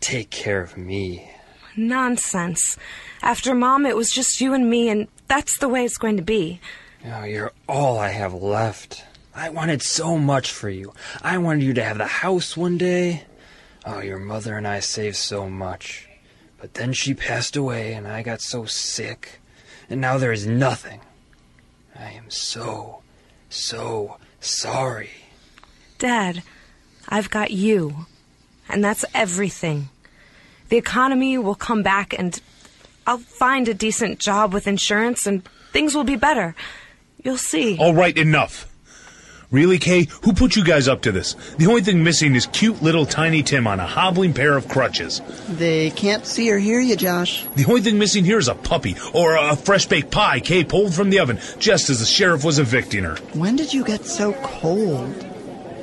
take 0.00 0.28
care 0.28 0.60
of 0.60 0.76
me. 0.76 1.30
Nonsense. 1.78 2.76
After 3.22 3.54
Mom, 3.54 3.86
it 3.86 3.96
was 3.96 4.10
just 4.10 4.40
you 4.40 4.52
and 4.52 4.68
me, 4.68 4.88
and 4.88 5.08
that's 5.28 5.58
the 5.58 5.68
way 5.68 5.84
it's 5.84 5.96
going 5.96 6.16
to 6.16 6.22
be. 6.22 6.60
Oh, 7.06 7.24
you're 7.24 7.52
all 7.68 7.98
I 7.98 8.08
have 8.08 8.34
left. 8.34 9.04
I 9.34 9.50
wanted 9.50 9.82
so 9.82 10.18
much 10.18 10.50
for 10.50 10.68
you. 10.68 10.92
I 11.22 11.38
wanted 11.38 11.62
you 11.62 11.72
to 11.74 11.84
have 11.84 11.98
the 11.98 12.06
house 12.06 12.56
one 12.56 12.76
day. 12.76 13.24
Oh, 13.86 14.00
your 14.00 14.18
mother 14.18 14.56
and 14.56 14.66
I 14.66 14.80
saved 14.80 15.16
so 15.16 15.48
much. 15.48 16.08
But 16.60 16.74
then 16.74 16.92
she 16.92 17.14
passed 17.14 17.56
away, 17.56 17.94
and 17.94 18.06
I 18.06 18.22
got 18.22 18.40
so 18.40 18.64
sick. 18.64 19.40
And 19.88 20.00
now 20.00 20.18
there 20.18 20.32
is 20.32 20.46
nothing. 20.46 21.00
I 21.96 22.10
am 22.10 22.30
so, 22.30 23.02
so 23.48 24.18
sorry. 24.40 25.10
Dad, 25.98 26.42
I've 27.08 27.30
got 27.30 27.52
you. 27.52 28.06
And 28.68 28.84
that's 28.84 29.04
everything. 29.14 29.88
The 30.68 30.76
economy 30.76 31.38
will 31.38 31.54
come 31.54 31.82
back 31.82 32.14
and 32.18 32.40
I'll 33.06 33.18
find 33.18 33.68
a 33.68 33.74
decent 33.74 34.18
job 34.18 34.52
with 34.52 34.66
insurance 34.66 35.26
and 35.26 35.42
things 35.72 35.94
will 35.94 36.04
be 36.04 36.16
better. 36.16 36.54
You'll 37.24 37.38
see. 37.38 37.78
All 37.78 37.94
right, 37.94 38.16
enough. 38.16 38.66
Really, 39.50 39.78
Kay? 39.78 40.08
Who 40.24 40.34
put 40.34 40.56
you 40.56 40.64
guys 40.64 40.88
up 40.88 41.00
to 41.02 41.12
this? 41.12 41.32
The 41.56 41.68
only 41.68 41.80
thing 41.80 42.04
missing 42.04 42.34
is 42.34 42.44
cute 42.44 42.82
little 42.82 43.06
tiny 43.06 43.42
Tim 43.42 43.66
on 43.66 43.80
a 43.80 43.86
hobbling 43.86 44.34
pair 44.34 44.58
of 44.58 44.68
crutches. 44.68 45.22
They 45.48 45.88
can't 45.88 46.26
see 46.26 46.50
or 46.52 46.58
hear 46.58 46.80
you, 46.80 46.96
Josh. 46.96 47.46
The 47.56 47.64
only 47.64 47.80
thing 47.80 47.98
missing 47.98 48.24
here 48.24 48.38
is 48.38 48.48
a 48.48 48.54
puppy 48.54 48.96
or 49.14 49.36
a 49.36 49.56
fresh 49.56 49.86
baked 49.86 50.10
pie 50.10 50.40
Kay 50.40 50.64
pulled 50.64 50.94
from 50.94 51.08
the 51.08 51.20
oven 51.20 51.38
just 51.58 51.88
as 51.88 52.00
the 52.00 52.04
sheriff 52.04 52.44
was 52.44 52.58
evicting 52.58 53.04
her. 53.04 53.16
When 53.32 53.56
did 53.56 53.72
you 53.72 53.84
get 53.84 54.04
so 54.04 54.34
cold? 54.42 55.14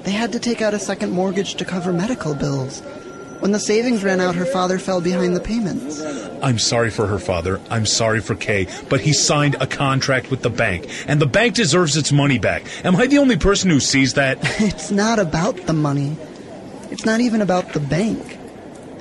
They 0.04 0.12
had 0.12 0.32
to 0.34 0.40
take 0.40 0.62
out 0.62 0.76
a 0.76 0.80
second 0.80 1.10
mortgage 1.10 1.56
to 1.56 1.66
cover 1.66 1.92
medical 1.92 2.36
bills. 2.36 2.84
When 3.40 3.52
the 3.52 3.60
savings 3.60 4.04
ran 4.04 4.22
out, 4.22 4.36
her 4.36 4.46
father 4.46 4.80
fell 4.80 5.02
behind 5.02 5.36
the 5.36 5.42
payments. 5.42 6.02
I'm 6.42 6.58
sorry 6.58 6.90
for 6.90 7.08
her 7.08 7.20
father. 7.20 7.60
I'm 7.70 7.86
sorry 7.86 8.22
for 8.22 8.36
Kay, 8.36 8.68
but 8.90 9.02
he 9.02 9.14
signed 9.14 9.56
a 9.60 9.68
contract 9.68 10.32
with 10.32 10.42
the 10.42 10.50
bank, 10.50 10.88
and 11.08 11.22
the 11.22 11.26
bank 11.26 11.56
deserves 11.56 11.98
its 11.98 12.12
money 12.12 12.40
back. 12.40 12.64
Am 12.84 12.96
I 12.96 13.08
the 13.08 13.18
only 13.18 13.38
person 13.38 13.70
who 13.70 13.80
sees 13.80 14.14
that? 14.14 14.40
It's 14.60 14.90
not 14.90 15.20
about 15.20 15.58
the 15.68 15.74
money. 15.74 16.18
It's 16.92 17.06
not 17.06 17.20
even 17.20 17.42
about 17.42 17.74
the 17.74 17.80
bank. 17.80 18.38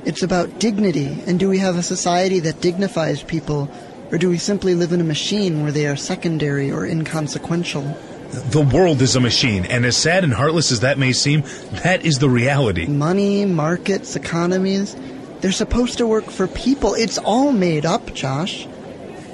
It's 0.05 0.23
about 0.23 0.59
dignity, 0.59 1.23
and 1.27 1.39
do 1.39 1.49
we 1.49 1.59
have 1.59 1.77
a 1.77 1.83
society 1.83 2.41
that 2.41 2.61
dignifies 2.61 3.23
people, 3.23 3.71
or 4.11 4.19
do 4.19 4.29
we 4.29 4.39
simply 4.39 4.75
live 4.75 4.93
in 4.93 5.01
a 5.01 5.05
machine 5.05 5.63
where 5.63 5.73
they 5.73 5.87
are 5.87 5.97
secondary 5.97 6.71
or 6.71 6.85
inconsequential? 6.85 7.97
The 8.35 8.63
world 8.63 9.01
is 9.01 9.15
a 9.15 9.21
machine, 9.21 9.65
and 9.65 9.87
as 9.87 9.97
sad 9.97 10.25
and 10.25 10.33
heartless 10.33 10.73
as 10.73 10.81
that 10.81 10.99
may 10.99 11.13
seem, 11.13 11.43
that 11.85 12.05
is 12.05 12.19
the 12.19 12.29
reality. 12.29 12.87
Money, 12.87 13.45
markets, 13.45 14.17
economies, 14.17 14.97
they're 15.41 15.53
supposed 15.53 15.99
to 15.99 16.07
work 16.07 16.25
for 16.31 16.49
people. 16.49 16.95
It's 16.95 17.19
all 17.19 17.53
made 17.53 17.87
up, 17.87 18.13
Josh. 18.13 18.67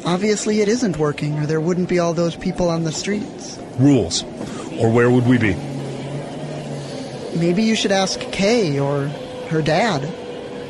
Obviously, 0.05 0.61
it 0.61 0.69
isn't 0.69 0.99
working, 0.99 1.39
or 1.39 1.47
there 1.47 1.61
wouldn't 1.61 1.89
be 1.89 1.99
all 1.99 2.13
those 2.13 2.37
people 2.37 2.69
on 2.69 2.85
the 2.85 2.93
streets. 2.93 3.59
Rules. 3.79 4.23
Or 4.79 4.91
where 4.91 5.11
would 5.11 5.27
we 5.27 5.39
be? 5.39 5.55
Maybe 7.39 7.63
you 7.63 7.77
should 7.77 7.93
ask 7.93 8.21
Kay 8.21 8.79
or 8.79 9.09
her 9.49 9.63
dad, 9.63 10.05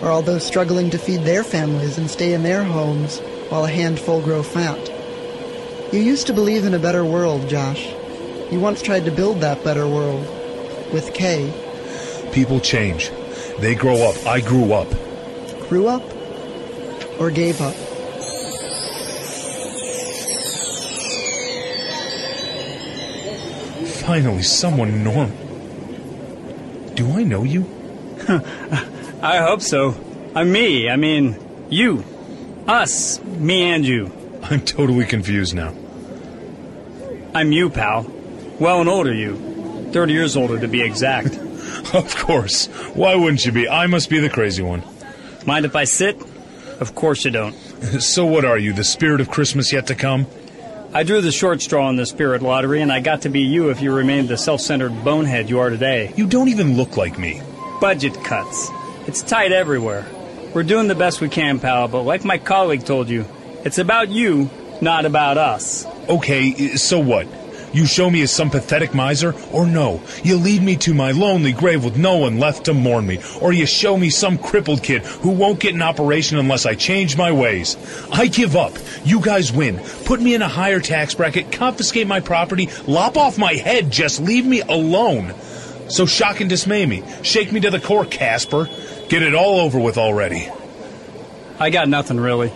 or 0.03 0.09
all 0.09 0.23
those 0.23 0.47
struggling 0.47 0.91
to 0.91 0.99
feed 0.99 1.23
their 1.23 1.43
families 1.43 1.99
and 1.99 2.09
stay 2.09 2.33
in 2.33 2.45
their 2.45 2.63
homes 2.63 3.19
while 3.49 3.65
a 3.65 3.71
handful 3.71 4.23
grow 4.23 4.45
fat. 4.45 4.79
You 5.93 5.99
used 5.99 6.29
to 6.29 6.33
believe 6.33 6.65
in 6.65 6.75
a 6.75 6.79
better 6.79 7.05
world, 7.05 7.49
Josh. 7.49 7.93
You 8.51 8.59
once 8.59 8.83
tried 8.83 9.05
to 9.05 9.13
build 9.13 9.41
that 9.43 9.63
better 9.63 9.87
world. 9.87 10.27
With 10.93 11.15
Kay. 11.15 11.53
People 12.33 12.59
change. 12.59 13.13
They 13.61 13.77
grow 13.77 14.09
up. 14.09 14.27
I 14.27 14.41
grew 14.41 14.73
up. 14.73 14.89
Grew 15.69 15.87
up? 15.87 16.03
Or 17.21 17.31
gave 17.31 17.61
up? 17.61 17.75
Finally, 24.05 24.43
someone 24.43 25.05
normal. 25.05 25.37
Do 26.95 27.13
I 27.13 27.23
know 27.23 27.45
you? 27.45 27.65
I 29.23 29.37
hope 29.39 29.61
so. 29.61 29.95
I'm 30.35 30.51
me. 30.51 30.91
I 30.91 30.97
mean, 30.97 31.37
you. 31.71 32.05
Us. 32.67 33.23
Me 33.23 33.63
and 33.71 33.87
you. 33.87 34.11
I'm 34.43 34.63
totally 34.63 35.05
confused 35.05 35.55
now. 35.55 35.73
I'm 37.33 37.53
you, 37.53 37.71
pal. 37.71 38.11
Well, 38.61 38.83
an 38.83 38.89
older 38.89 39.13
you. 39.13 39.37
30 39.93 40.13
years 40.13 40.37
older, 40.37 40.61
to 40.61 40.69
be 40.69 40.83
exact. 40.83 41.39
Of 41.95 42.15
course. 42.15 42.67
Why 42.95 43.17
wouldn't 43.17 43.45
you 43.45 43.53
be? 43.53 43.69
I 43.69 43.87
must 43.87 44.11
be 44.11 44.21
the 44.21 44.29
crazy 44.29 44.63
one. 44.63 44.85
Mind 45.47 45.65
if 45.65 45.75
I 45.75 45.85
sit? 45.85 46.21
Of 46.79 46.95
course 46.95 47.25
you 47.25 47.31
don't. 47.31 47.55
So 48.01 48.27
what 48.27 48.45
are 48.45 48.59
you, 48.59 48.73
the 48.75 48.85
spirit 48.85 49.21
of 49.21 49.31
Christmas 49.31 49.73
yet 49.73 49.87
to 49.87 49.95
come? 49.95 50.27
I 50.93 51.03
drew 51.03 51.21
the 51.23 51.33
short 51.33 51.63
straw 51.63 51.89
in 51.89 51.97
the 51.97 52.05
spirit 52.05 52.43
lottery, 52.43 52.83
and 52.83 52.93
I 52.93 53.01
got 53.01 53.23
to 53.23 53.31
be 53.31 53.41
you 53.41 53.71
if 53.71 53.81
you 53.81 53.93
remained 53.93 54.29
the 54.29 54.37
self 54.37 54.61
centered 54.61 55.05
bonehead 55.05 55.49
you 55.49 55.61
are 55.61 55.71
today. 55.71 56.13
You 56.17 56.27
don't 56.27 56.49
even 56.49 56.77
look 56.77 56.97
like 56.97 57.19
me. 57.19 57.41
Budget 57.81 58.23
cuts. 58.25 58.69
It's 59.07 59.23
tight 59.23 59.53
everywhere. 59.53 60.05
We're 60.55 60.65
doing 60.65 60.89
the 60.89 60.95
best 60.95 61.21
we 61.21 61.29
can, 61.31 61.61
pal, 61.61 61.89
but 61.89 62.03
like 62.03 62.25
my 62.25 62.39
colleague 62.39 62.85
told 62.85 63.09
you, 63.09 63.25
it's 63.65 63.79
about 63.79 64.11
you, 64.11 64.51
not 64.83 65.07
about 65.07 65.39
us. 65.39 65.87
Okay, 66.09 66.77
so 66.77 66.99
what? 66.99 67.27
You 67.73 67.87
show 67.87 68.11
me 68.11 68.23
as 68.23 68.33
some 68.33 68.51
pathetic 68.51 68.95
miser, 68.95 69.35
or 69.53 69.65
no, 69.65 70.03
you 70.25 70.37
lead 70.37 70.63
me 70.63 70.77
to 70.79 70.93
my 70.93 71.13
lonely 71.13 71.53
grave 71.53 71.85
with 71.85 71.97
no 71.97 72.17
one 72.17 72.39
left 72.39 72.65
to 72.65 72.75
mourn 72.75 73.07
me, 73.07 73.21
or 73.41 73.53
you 73.53 73.67
show 73.67 73.97
me 73.97 74.11
some 74.11 74.39
crippled 74.39 74.83
kid 74.83 75.03
who 75.05 75.31
won't 75.31 75.61
get 75.61 75.75
an 75.75 75.83
operation 75.83 76.39
unless 76.39 76.67
I 76.67 76.75
change 76.75 77.17
my 77.17 77.31
ways. 77.31 77.77
I 78.13 78.27
give 78.27 78.57
up. 78.57 78.73
You 79.05 79.21
guys 79.21 79.53
win. 79.53 79.79
Put 80.05 80.21
me 80.21 80.35
in 80.35 80.43
a 80.43 80.49
higher 80.49 80.81
tax 80.81 81.15
bracket, 81.15 81.53
confiscate 81.53 82.09
my 82.09 82.21
property, 82.21 82.69
lop 82.87 83.17
off 83.17 83.39
my 83.39 83.55
head, 83.55 83.91
just 83.91 84.21
leave 84.21 84.45
me 84.45 84.63
alone. 84.63 85.35
So 85.89 86.07
shock 86.07 86.41
and 86.41 86.51
dismay 86.51 86.87
me. 86.87 87.05
Shake 87.23 87.53
me 87.53 87.61
to 87.61 87.71
the 87.71 87.81
core, 87.81 88.05
Casper. 88.05 88.69
Get 89.09 89.23
it 89.23 89.35
all 89.35 89.61
over 89.61 89.79
with 89.79 89.99
already. 89.99 90.49
I 91.59 91.71
got 91.71 91.89
nothing 91.89 92.19
really. 92.19 92.53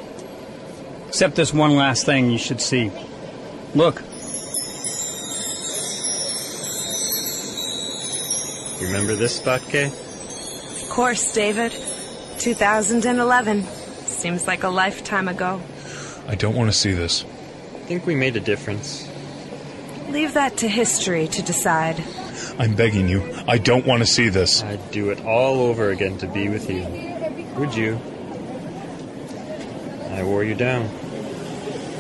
Except 1.09 1.37
this 1.37 1.53
one 1.53 1.77
last 1.77 2.07
thing 2.07 2.31
you 2.31 2.39
should 2.39 2.61
see. 2.61 2.91
Look. 3.75 4.03
Remember 8.85 9.15
this 9.15 9.37
spot, 9.37 9.63
Kay? 9.63 9.87
Of 9.87 10.89
course, 10.91 11.33
David. 11.33 11.73
2011. 12.39 13.65
Seems 13.65 14.47
like 14.47 14.63
a 14.63 14.69
lifetime 14.69 15.29
ago. 15.29 15.61
I 16.29 16.35
don't 16.35 16.55
want 16.55 16.71
to 16.71 16.77
see 16.77 16.93
this. 16.93 17.23
Think 17.87 18.07
we 18.07 18.15
made 18.15 18.37
a 18.37 18.41
difference. 18.41 19.09
Leave 20.09 20.35
that 20.35 20.59
to 20.59 20.69
history 20.69 21.29
to 21.29 21.43
decide. 21.43 22.03
I'm 22.59 22.75
begging 22.75 23.09
you. 23.09 23.23
I 23.49 23.59
don't 23.59 23.87
want 23.87 24.03
to 24.03 24.07
see 24.07 24.29
this. 24.29 24.63
I'd 24.63 24.91
do 24.91 25.11
it 25.11 25.25
all 25.25 25.61
over 25.61 25.91
again 25.91 26.19
to 26.19 26.27
be 26.27 26.49
with 26.49 26.69
you. 26.71 26.85
Would 27.59 27.75
you? 27.75 27.99
I 30.11 30.23
wore 30.23 30.45
you 30.45 30.55
down. 30.55 30.89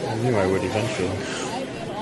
I 0.07 0.15
knew 0.17 0.37
I 0.37 0.47
would 0.47 0.63
eventually. 0.63 1.19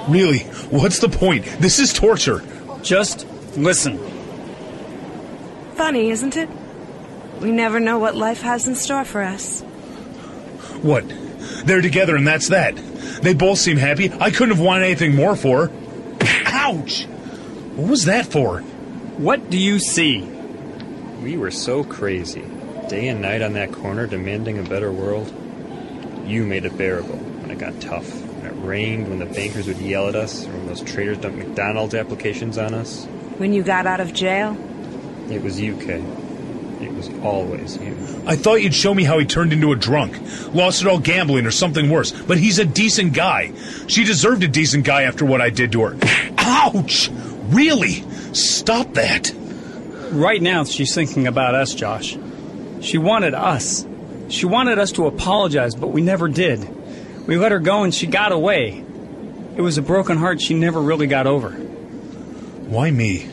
Really? 0.09 0.41
What's 0.71 0.99
the 0.99 1.09
point? 1.09 1.45
This 1.61 1.79
is 1.79 1.93
torture. 1.93 2.43
Just 2.83 3.27
listen. 3.57 4.12
Funny, 5.75 6.11
isn't 6.11 6.37
it? 6.37 6.49
We 7.41 7.51
never 7.51 7.81
know 7.81 7.99
what 7.99 8.15
life 8.15 8.43
has 8.43 8.69
in 8.69 8.75
store 8.75 9.05
for 9.05 9.23
us. 9.23 9.63
What? 10.83 11.05
They're 11.65 11.81
together 11.81 12.17
and 12.17 12.27
that's 12.27 12.49
that. 12.49 12.77
They 13.23 13.35
both 13.35 13.59
seem 13.59 13.77
happy. 13.77 14.13
I 14.13 14.31
couldn't 14.31 14.57
have 14.57 14.61
wanted 14.61 14.85
anything 14.85 15.15
more 15.15 15.37
for 15.37 15.67
her. 15.67 15.73
Ouch! 16.47 17.05
What 17.75 17.91
was 17.91 18.05
that 18.05 18.27
for? 18.27 18.61
What 18.61 19.51
do 19.51 19.59
you 19.59 19.79
see? 19.79 20.23
We 21.23 21.37
were 21.37 21.51
so 21.51 21.85
crazy. 21.85 22.45
Day 22.89 23.09
and 23.09 23.23
night 23.23 23.43
on 23.43 23.55
that 23.55 23.73
corner 23.73 24.07
demanding 24.07 24.59
a 24.59 24.63
better 24.63 24.93
world. 24.93 25.33
You 26.27 26.45
made 26.45 26.65
it 26.65 26.77
bearable 26.77 27.17
when 27.17 27.51
it 27.51 27.59
got 27.59 27.81
tough. 27.81 28.09
When 28.13 28.47
it 28.47 28.67
rained, 28.67 29.09
when 29.09 29.19
the 29.19 29.27
bankers 29.27 29.67
would 29.67 29.79
yell 29.79 30.09
at 30.09 30.17
us, 30.17 30.47
or 30.47 30.51
when 30.51 30.67
those 30.67 30.81
traders 30.81 31.19
dumped 31.19 31.39
McDonald's 31.39 31.95
applications 31.95 32.59
on 32.59 32.75
us. 32.75 33.05
When 33.39 33.53
you 33.53 33.63
got 33.63 33.87
out 33.87 34.01
of 34.01 34.13
jail? 34.13 34.57
It 35.31 35.43
was 35.43 35.61
you, 35.61 35.77
Kay. 35.77 36.03
It 36.81 36.93
was 36.95 37.09
always 37.23 37.77
you. 37.79 37.97
I 38.27 38.35
thought 38.35 38.57
you'd 38.57 38.75
show 38.75 38.93
me 38.93 39.05
how 39.05 39.19
he 39.19 39.25
turned 39.25 39.53
into 39.53 39.73
a 39.73 39.77
drunk. 39.77 40.19
Lost 40.53 40.83
it 40.83 40.89
all 40.89 40.99
gambling 40.99 41.47
or 41.47 41.53
something 41.53 41.89
worse. 41.89 42.11
But 42.11 42.39
he's 42.39 42.59
a 42.59 42.65
decent 42.65 43.15
guy. 43.15 43.53
She 43.87 44.05
deserved 44.05 44.43
a 44.43 44.49
decent 44.49 44.85
guy 44.85 45.03
after 45.03 45.25
what 45.25 45.41
I 45.41 45.51
did 45.51 45.73
to 45.73 45.83
her. 45.83 45.99
Ouch! 46.39 47.09
Really? 47.49 48.05
Stop 48.35 48.95
that. 48.95 49.33
Right 50.11 50.43
now, 50.43 50.65
she's 50.65 50.95
thinking 50.95 51.27
about 51.27 51.55
us, 51.55 51.75
Josh. 51.75 52.19
She 52.81 52.99
wanted 52.99 53.35
us. 53.35 53.87
She 54.29 54.47
wanted 54.47 54.79
us 54.79 54.93
to 54.93 55.07
apologize, 55.07 55.75
but 55.75 55.89
we 55.89 56.01
never 56.01 56.27
did. 56.29 56.69
We 57.27 57.37
let 57.37 57.53
her 57.53 57.61
go 57.61 57.85
and 57.85 57.95
she 57.95 58.07
got 58.07 58.33
away. 58.33 58.85
It 59.57 59.61
was 59.61 59.79
a 59.79 59.83
broken 59.83 60.17
heart 60.17 60.41
she 60.41 60.55
never 60.55 60.81
really 60.81 61.07
got 61.07 61.27
over. 61.27 61.51
Why 61.51 62.91
me? 62.91 63.29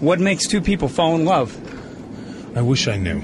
What 0.00 0.20
makes 0.20 0.46
two 0.46 0.60
people 0.60 0.88
fall 0.88 1.16
in 1.16 1.24
love? 1.24 1.56
I 2.56 2.62
wish 2.62 2.86
I 2.86 2.96
knew. 2.96 3.18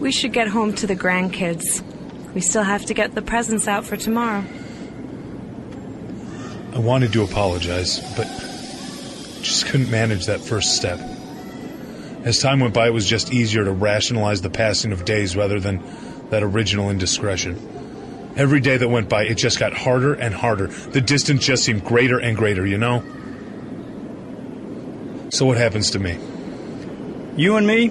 We 0.00 0.10
should 0.10 0.32
get 0.32 0.48
home 0.48 0.72
to 0.74 0.86
the 0.86 0.96
grandkids. 0.96 1.82
We 2.34 2.40
still 2.40 2.64
have 2.64 2.86
to 2.86 2.94
get 2.94 3.14
the 3.14 3.22
presents 3.22 3.68
out 3.68 3.84
for 3.84 3.96
tomorrow. 3.96 4.44
I 6.74 6.80
wanted 6.80 7.12
to 7.12 7.22
apologize, 7.22 8.00
but 8.16 8.26
just 9.42 9.66
couldn't 9.66 9.90
manage 9.90 10.26
that 10.26 10.40
first 10.40 10.74
step. 10.76 11.00
As 12.24 12.40
time 12.40 12.58
went 12.58 12.74
by, 12.74 12.88
it 12.88 12.92
was 12.92 13.06
just 13.06 13.32
easier 13.32 13.64
to 13.64 13.72
rationalize 13.72 14.42
the 14.42 14.50
passing 14.50 14.90
of 14.92 15.04
days 15.04 15.36
rather 15.36 15.60
than 15.60 15.82
that 16.30 16.42
original 16.42 16.90
indiscretion. 16.90 17.56
Every 18.36 18.60
day 18.60 18.76
that 18.76 18.88
went 18.88 19.08
by, 19.08 19.24
it 19.24 19.34
just 19.34 19.58
got 19.58 19.72
harder 19.72 20.14
and 20.14 20.34
harder. 20.34 20.66
The 20.66 21.00
distance 21.00 21.44
just 21.44 21.64
seemed 21.64 21.84
greater 21.84 22.18
and 22.18 22.36
greater, 22.36 22.66
you 22.66 22.76
know? 22.78 23.04
So 25.30 25.44
what 25.44 25.58
happens 25.58 25.90
to 25.90 25.98
me? 25.98 26.18
You 27.36 27.56
and 27.56 27.66
me, 27.66 27.90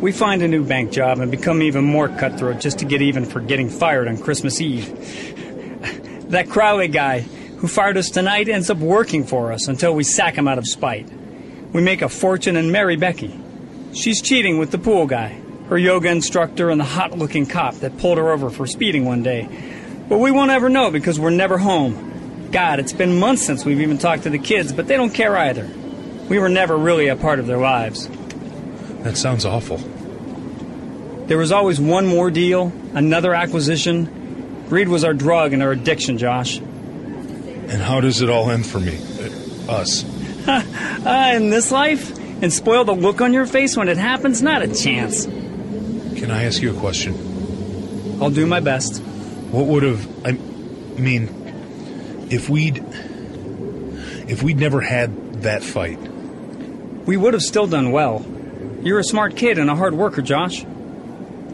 we 0.00 0.12
find 0.12 0.40
a 0.42 0.48
new 0.48 0.64
bank 0.64 0.92
job 0.92 1.18
and 1.18 1.30
become 1.30 1.62
even 1.62 1.84
more 1.84 2.08
cutthroat 2.08 2.60
just 2.60 2.78
to 2.78 2.84
get 2.84 3.02
even 3.02 3.24
for 3.24 3.40
getting 3.40 3.68
fired 3.68 4.06
on 4.06 4.18
Christmas 4.18 4.60
Eve. 4.60 6.30
that 6.30 6.48
Crowley 6.48 6.88
guy 6.88 7.20
who 7.20 7.66
fired 7.66 7.96
us 7.96 8.08
tonight 8.08 8.48
ends 8.48 8.70
up 8.70 8.78
working 8.78 9.24
for 9.24 9.50
us 9.50 9.66
until 9.66 9.94
we 9.94 10.04
sack 10.04 10.36
him 10.36 10.46
out 10.46 10.58
of 10.58 10.66
spite. 10.68 11.08
We 11.72 11.82
make 11.82 12.02
a 12.02 12.08
fortune 12.08 12.56
and 12.56 12.70
marry 12.70 12.96
Becky. 12.96 13.36
She's 13.92 14.22
cheating 14.22 14.58
with 14.58 14.70
the 14.70 14.78
pool 14.78 15.06
guy, 15.06 15.40
her 15.68 15.78
yoga 15.78 16.08
instructor, 16.08 16.70
and 16.70 16.80
the 16.80 16.84
hot 16.84 17.18
looking 17.18 17.46
cop 17.46 17.74
that 17.76 17.98
pulled 17.98 18.18
her 18.18 18.30
over 18.30 18.48
for 18.48 18.66
speeding 18.66 19.04
one 19.04 19.24
day. 19.24 19.48
But 20.08 20.18
we 20.18 20.30
won't 20.30 20.52
ever 20.52 20.68
know 20.68 20.92
because 20.92 21.18
we're 21.18 21.30
never 21.30 21.58
home. 21.58 22.50
God, 22.52 22.78
it's 22.78 22.92
been 22.92 23.18
months 23.18 23.42
since 23.42 23.64
we've 23.64 23.80
even 23.80 23.98
talked 23.98 24.22
to 24.22 24.30
the 24.30 24.38
kids, 24.38 24.72
but 24.72 24.86
they 24.86 24.96
don't 24.96 25.12
care 25.12 25.36
either. 25.36 25.68
We 26.28 26.38
were 26.38 26.48
never 26.48 26.76
really 26.76 27.08
a 27.08 27.16
part 27.16 27.38
of 27.38 27.46
their 27.46 27.58
lives. 27.58 28.08
That 29.02 29.16
sounds 29.16 29.44
awful. 29.44 29.78
There 31.26 31.38
was 31.38 31.52
always 31.52 31.80
one 31.80 32.06
more 32.06 32.30
deal, 32.30 32.72
another 32.94 33.34
acquisition. 33.34 34.64
Greed 34.68 34.88
was 34.88 35.04
our 35.04 35.14
drug 35.14 35.52
and 35.52 35.62
our 35.62 35.72
addiction, 35.72 36.18
Josh. 36.18 36.58
And 36.58 37.82
how 37.82 38.00
does 38.00 38.20
it 38.22 38.30
all 38.30 38.50
end 38.50 38.66
for 38.66 38.80
me? 38.80 38.98
Uh, 39.68 39.72
us. 39.72 40.04
uh, 40.48 41.32
in 41.34 41.50
this 41.50 41.70
life? 41.70 42.18
And 42.42 42.52
spoil 42.52 42.84
the 42.84 42.94
look 42.94 43.20
on 43.20 43.32
your 43.32 43.46
face 43.46 43.76
when 43.76 43.88
it 43.88 43.96
happens? 43.96 44.42
Not 44.42 44.62
a 44.62 44.68
chance. 44.74 45.24
Can 45.24 46.30
I 46.30 46.44
ask 46.44 46.60
you 46.60 46.76
a 46.76 46.78
question? 46.78 47.14
I'll 48.20 48.30
do 48.30 48.46
my 48.46 48.60
best. 48.60 49.02
What 49.50 49.66
would 49.66 49.82
have. 49.82 50.26
I 50.26 50.32
mean, 50.32 51.28
if 52.30 52.48
we'd. 52.50 52.84
if 54.28 54.42
we'd 54.42 54.58
never 54.58 54.80
had 54.80 55.42
that 55.42 55.62
fight. 55.62 55.98
We 57.06 57.16
would 57.16 57.34
have 57.34 57.42
still 57.42 57.66
done 57.66 57.92
well. 57.92 58.24
You're 58.82 58.98
a 58.98 59.04
smart 59.04 59.36
kid 59.36 59.58
and 59.58 59.70
a 59.70 59.76
hard 59.76 59.94
worker, 59.94 60.22
Josh. 60.22 60.64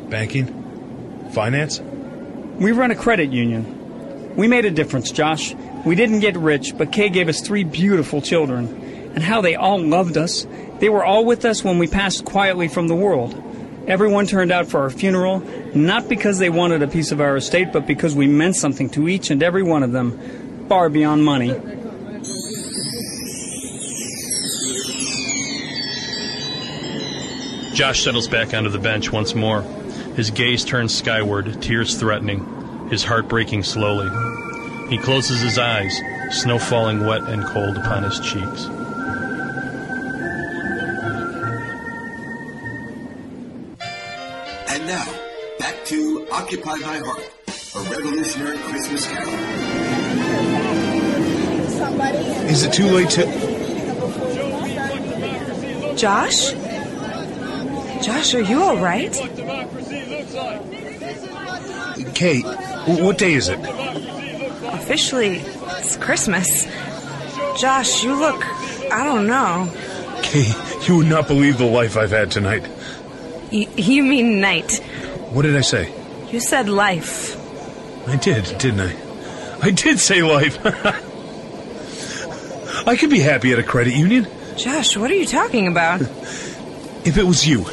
Banking? 0.09 1.31
Finance? 1.33 1.81
We 1.81 2.73
run 2.73 2.91
a 2.91 2.97
credit 2.97 3.31
union. 3.31 4.35
We 4.37 4.49
made 4.49 4.65
a 4.65 4.71
difference, 4.71 5.11
Josh. 5.11 5.55
We 5.85 5.95
didn't 5.95 6.21
get 6.21 6.37
rich, 6.37 6.77
but 6.77 6.93
Kay 6.93 7.09
gave 7.09 7.29
us 7.29 7.41
three 7.41 7.65
beautiful 7.65 8.21
children. 8.21 9.13
And 9.15 9.25
how 9.25 9.41
they 9.41 9.57
all 9.57 9.81
loved 9.81 10.17
us. 10.17 10.47
They 10.79 10.89
were 10.89 11.05
all 11.05 11.25
with 11.25 11.45
us 11.45 11.65
when 11.65 11.79
we 11.79 11.89
passed 11.89 12.25
quietly 12.25 12.69
from 12.69 12.87
the 12.87 12.95
world. 12.95 13.35
Everyone 13.87 14.27
turned 14.27 14.53
out 14.53 14.69
for 14.69 14.81
our 14.81 14.91
funeral, 14.91 15.41
not 15.75 16.09
because 16.09 16.39
they 16.39 16.51
wanted 16.51 16.83
a 16.83 16.89
piece 16.89 17.11
of 17.11 17.21
our 17.21 17.37
estate, 17.37 17.73
but 17.73 17.87
because 17.87 18.15
we 18.15 18.29
meant 18.29 18.55
something 18.55 18.89
to 18.91 19.09
each 19.09 19.31
and 19.31 19.43
every 19.43 19.63
one 19.63 19.83
of 19.83 19.91
them, 19.91 20.67
far 20.69 20.89
beyond 20.89 21.25
money. 21.25 21.51
Josh 27.81 28.05
settles 28.05 28.29
back 28.29 28.53
onto 28.53 28.69
the 28.69 28.79
bench 28.79 29.11
once 29.11 29.35
more. 29.35 29.63
His 30.15 30.31
gaze 30.31 30.67
turns 30.67 30.95
skyward, 30.95 31.63
tears 31.63 31.99
threatening, 31.99 32.45
his 32.91 33.03
heart 33.03 33.27
breaking 33.27 33.63
slowly. 33.63 34.11
He 34.91 34.99
closes 34.99 35.41
his 35.41 35.57
eyes, 35.57 35.99
snow 36.31 36.59
falling 36.59 37.07
wet 37.07 37.23
and 37.23 37.43
cold 37.43 37.79
upon 37.79 38.03
his 38.03 38.21
cheeks. 38.21 38.67
And 44.69 44.87
now, 44.87 45.07
back 45.59 45.83
to 45.87 46.29
Occupy 46.31 46.77
My 46.77 46.99
Heart, 46.99 47.31
a 47.77 47.81
revolutionary 47.95 48.59
Christmas 48.59 49.07
carol. 49.07 49.33
Is 52.47 52.63
it 52.63 52.75
too 52.75 52.89
late 52.89 53.09
to. 53.09 53.25
Josh? 55.97 56.53
Josh, 58.11 58.35
are 58.35 58.41
you 58.41 58.61
all 58.61 58.77
right? 58.79 59.13
Kate, 62.13 62.45
what 62.45 63.19
day 63.19 63.35
is 63.35 63.49
it? 63.49 63.61
Officially, 64.75 65.37
it's 65.79 65.97
Christmas. 65.97 66.67
Josh, 67.61 68.03
you 68.03 68.19
look. 68.19 68.45
I 68.93 69.05
don't 69.05 69.29
know. 69.29 69.71
Kate, 70.25 70.53
you 70.89 70.97
would 70.97 71.07
not 71.07 71.29
believe 71.29 71.59
the 71.59 71.67
life 71.67 71.97
I've 71.97 72.11
had 72.11 72.33
tonight. 72.33 72.67
Y- 73.53 73.69
you 73.77 74.03
mean 74.03 74.41
night. 74.41 74.79
What 75.31 75.43
did 75.43 75.55
I 75.57 75.61
say? 75.61 75.95
You 76.33 76.41
said 76.41 76.69
life. 76.69 77.37
I 78.09 78.17
did, 78.17 78.59
didn't 78.59 78.81
I? 78.81 78.97
I 79.63 79.71
did 79.71 80.01
say 80.01 80.25
life. 80.25 80.59
I 82.89 82.97
could 82.97 83.11
be 83.11 83.21
happy 83.21 83.53
at 83.53 83.61
a 83.61 83.63
credit 83.63 83.95
union. 83.95 84.27
Josh, 84.57 84.97
what 84.97 85.13
are 85.13 85.15
you 85.15 85.27
talking 85.27 85.69
about? 85.69 86.03
If 87.03 87.17
it 87.17 87.25
was 87.25 87.49
you. 87.49 87.65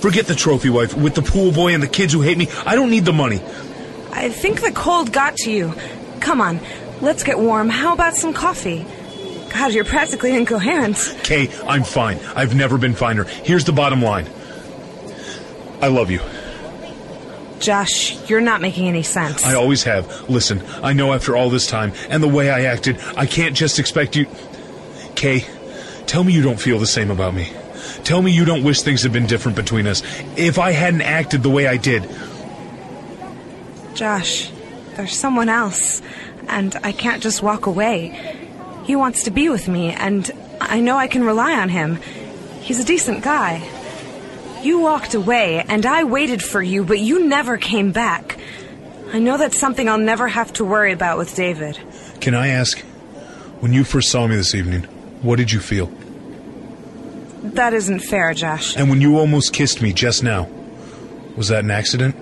Forget 0.00 0.26
the 0.26 0.34
trophy 0.34 0.70
wife 0.70 0.94
with 0.94 1.14
the 1.14 1.22
pool 1.22 1.52
boy 1.52 1.74
and 1.74 1.82
the 1.82 1.88
kids 1.88 2.12
who 2.12 2.20
hate 2.20 2.38
me. 2.38 2.48
I 2.64 2.74
don't 2.74 2.90
need 2.90 3.04
the 3.04 3.12
money. 3.12 3.40
I 4.12 4.28
think 4.28 4.60
the 4.60 4.72
cold 4.72 5.12
got 5.12 5.36
to 5.38 5.50
you. 5.50 5.74
Come 6.20 6.40
on, 6.40 6.60
let's 7.00 7.22
get 7.22 7.38
warm. 7.38 7.68
How 7.68 7.92
about 7.92 8.14
some 8.14 8.32
coffee? 8.32 8.86
God, 9.52 9.72
you're 9.72 9.84
practically 9.84 10.34
incoherent. 10.36 10.96
Kay, 11.22 11.48
I'm 11.66 11.82
fine. 11.84 12.18
I've 12.34 12.54
never 12.54 12.78
been 12.78 12.94
finer. 12.94 13.24
Here's 13.24 13.64
the 13.64 13.72
bottom 13.72 14.02
line. 14.02 14.28
I 15.80 15.88
love 15.88 16.10
you. 16.10 16.20
Josh, 17.58 18.28
you're 18.28 18.40
not 18.40 18.60
making 18.60 18.86
any 18.86 19.02
sense. 19.02 19.44
I 19.44 19.54
always 19.54 19.82
have. 19.84 20.28
Listen, 20.28 20.62
I 20.82 20.92
know 20.92 21.12
after 21.12 21.36
all 21.36 21.48
this 21.48 21.66
time 21.66 21.92
and 22.10 22.22
the 22.22 22.28
way 22.28 22.50
I 22.50 22.64
acted, 22.64 22.98
I 23.16 23.26
can't 23.26 23.56
just 23.56 23.78
expect 23.78 24.14
you. 24.14 24.26
Kay, 25.14 25.46
tell 26.06 26.22
me 26.22 26.32
you 26.34 26.42
don't 26.42 26.60
feel 26.60 26.78
the 26.78 26.86
same 26.86 27.10
about 27.10 27.34
me. 27.34 27.52
Tell 28.06 28.22
me 28.22 28.30
you 28.30 28.44
don't 28.44 28.62
wish 28.62 28.82
things 28.82 29.02
had 29.02 29.12
been 29.12 29.26
different 29.26 29.56
between 29.56 29.88
us. 29.88 30.00
If 30.36 30.60
I 30.60 30.70
hadn't 30.70 31.02
acted 31.02 31.42
the 31.42 31.50
way 31.50 31.66
I 31.66 31.76
did, 31.76 32.08
Josh, 33.94 34.48
there's 34.94 35.16
someone 35.16 35.48
else, 35.48 36.02
and 36.46 36.76
I 36.84 36.92
can't 36.92 37.20
just 37.20 37.42
walk 37.42 37.66
away. 37.66 38.46
He 38.84 38.94
wants 38.94 39.24
to 39.24 39.32
be 39.32 39.48
with 39.48 39.66
me, 39.66 39.90
and 39.90 40.30
I 40.60 40.78
know 40.78 40.96
I 40.96 41.08
can 41.08 41.24
rely 41.24 41.54
on 41.54 41.68
him. 41.68 41.96
He's 42.60 42.78
a 42.78 42.84
decent 42.84 43.24
guy. 43.24 43.68
You 44.62 44.78
walked 44.78 45.14
away, 45.14 45.64
and 45.66 45.84
I 45.84 46.04
waited 46.04 46.44
for 46.44 46.62
you, 46.62 46.84
but 46.84 47.00
you 47.00 47.26
never 47.26 47.56
came 47.56 47.90
back. 47.90 48.38
I 49.12 49.18
know 49.18 49.36
that's 49.36 49.58
something 49.58 49.88
I'll 49.88 49.98
never 49.98 50.28
have 50.28 50.52
to 50.52 50.64
worry 50.64 50.92
about 50.92 51.18
with 51.18 51.34
David. 51.34 51.76
can 52.20 52.36
I 52.36 52.48
ask, 52.50 52.78
when 53.58 53.72
you 53.72 53.82
first 53.82 54.12
saw 54.12 54.28
me 54.28 54.36
this 54.36 54.54
evening, 54.54 54.82
what 55.22 55.38
did 55.38 55.50
you 55.50 55.58
feel? 55.58 55.90
That 57.42 57.74
isn't 57.74 58.00
fair, 58.00 58.34
Josh. 58.34 58.76
And 58.76 58.90
when 58.90 59.00
you 59.00 59.18
almost 59.18 59.52
kissed 59.52 59.82
me 59.82 59.92
just 59.92 60.22
now, 60.22 60.48
was 61.36 61.48
that 61.48 61.64
an 61.64 61.70
accident? 61.70 62.16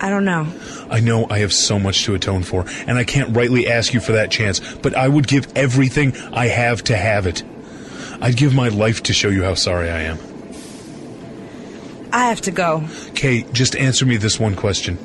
I 0.00 0.08
don't 0.08 0.24
know. 0.24 0.46
I 0.90 1.00
know 1.00 1.26
I 1.28 1.38
have 1.38 1.52
so 1.52 1.78
much 1.78 2.04
to 2.04 2.14
atone 2.14 2.42
for, 2.42 2.64
and 2.86 2.96
I 2.96 3.04
can't 3.04 3.36
rightly 3.36 3.68
ask 3.68 3.92
you 3.92 4.00
for 4.00 4.12
that 4.12 4.30
chance, 4.30 4.60
but 4.76 4.94
I 4.94 5.06
would 5.06 5.28
give 5.28 5.46
everything 5.54 6.16
I 6.32 6.46
have 6.46 6.82
to 6.84 6.96
have 6.96 7.26
it. 7.26 7.42
I'd 8.22 8.36
give 8.36 8.54
my 8.54 8.68
life 8.68 9.02
to 9.04 9.12
show 9.12 9.28
you 9.28 9.44
how 9.44 9.54
sorry 9.54 9.90
I 9.90 10.02
am. 10.02 10.18
I 12.12 12.26
have 12.28 12.40
to 12.42 12.50
go. 12.50 12.84
Kay, 13.14 13.42
just 13.52 13.76
answer 13.76 14.06
me 14.06 14.16
this 14.16 14.40
one 14.40 14.56
question. 14.56 14.98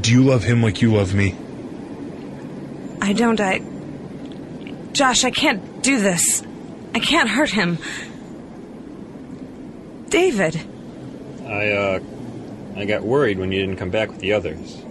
Do 0.00 0.12
you 0.12 0.22
love 0.22 0.44
him 0.44 0.62
like 0.62 0.80
you 0.80 0.92
love 0.94 1.14
me? 1.14 1.36
I 3.02 3.12
don't. 3.12 3.40
I. 3.40 3.60
Josh, 4.92 5.24
I 5.24 5.30
can't 5.30 5.82
do 5.82 6.00
this. 6.00 6.42
I 6.94 6.98
can't 6.98 7.28
hurt 7.28 7.50
him. 7.50 7.78
David. 10.08 10.60
I, 11.46 11.68
uh, 11.70 12.00
I 12.76 12.84
got 12.84 13.02
worried 13.02 13.38
when 13.38 13.52
you 13.52 13.60
didn't 13.60 13.76
come 13.76 13.90
back 13.90 14.10
with 14.10 14.20
the 14.20 14.32
others. 14.32 14.82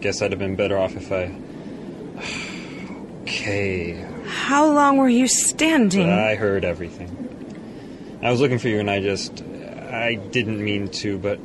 Guess 0.00 0.22
I'd 0.22 0.32
have 0.32 0.38
been 0.38 0.56
better 0.56 0.76
off 0.78 0.96
if 0.96 1.10
I. 1.12 1.34
okay. 3.22 4.06
How 4.26 4.70
long 4.70 4.98
were 4.98 5.08
you 5.08 5.28
standing? 5.28 6.10
I 6.10 6.34
heard 6.34 6.64
everything. 6.64 7.18
I 8.22 8.30
was 8.30 8.40
looking 8.40 8.58
for 8.58 8.68
you 8.68 8.80
and 8.80 8.90
I 8.90 9.00
just. 9.00 9.42
I 9.90 10.14
didn't 10.14 10.62
mean 10.62 10.88
to, 10.88 11.18
but. 11.18 11.38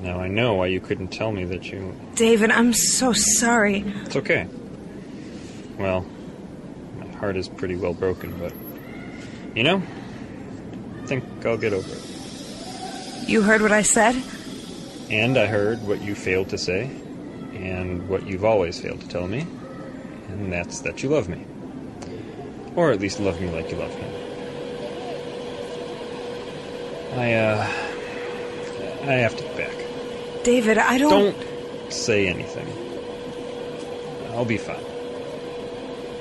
Now 0.00 0.18
I 0.18 0.28
know 0.28 0.54
why 0.54 0.66
you 0.66 0.80
couldn't 0.80 1.08
tell 1.08 1.30
me 1.30 1.44
that 1.44 1.70
you. 1.70 1.94
David, 2.14 2.50
I'm 2.50 2.72
so 2.72 3.12
sorry. 3.12 3.84
It's 4.04 4.16
okay. 4.16 4.48
Well, 5.78 6.06
heart 7.20 7.36
is 7.36 7.48
pretty 7.48 7.76
well 7.76 7.94
broken, 7.94 8.36
but. 8.38 8.52
You 9.54 9.64
know, 9.64 9.82
I 11.02 11.06
think 11.06 11.24
I'll 11.44 11.56
get 11.56 11.72
over 11.72 11.92
it. 11.92 13.28
You 13.28 13.42
heard 13.42 13.62
what 13.62 13.72
I 13.72 13.82
said? 13.82 14.14
And 15.10 15.36
I 15.36 15.46
heard 15.46 15.84
what 15.86 16.00
you 16.00 16.14
failed 16.14 16.50
to 16.50 16.58
say, 16.58 16.84
and 17.52 18.08
what 18.08 18.28
you've 18.28 18.44
always 18.44 18.80
failed 18.80 19.00
to 19.00 19.08
tell 19.08 19.26
me, 19.26 19.40
and 20.28 20.52
that's 20.52 20.80
that 20.82 21.02
you 21.02 21.08
love 21.08 21.28
me. 21.28 21.44
Or 22.76 22.92
at 22.92 23.00
least 23.00 23.18
love 23.18 23.40
me 23.40 23.50
like 23.50 23.72
you 23.72 23.76
love 23.76 23.92
him. 23.92 24.10
I, 27.18 27.34
uh. 27.34 27.68
I 29.02 29.14
have 29.14 29.36
to 29.36 29.42
get 29.42 29.56
back. 29.56 30.44
David, 30.44 30.78
I 30.78 30.98
don't. 30.98 31.34
Don't 31.34 31.92
say 31.92 32.28
anything. 32.28 32.68
I'll 34.32 34.44
be 34.44 34.58
fine. 34.58 34.84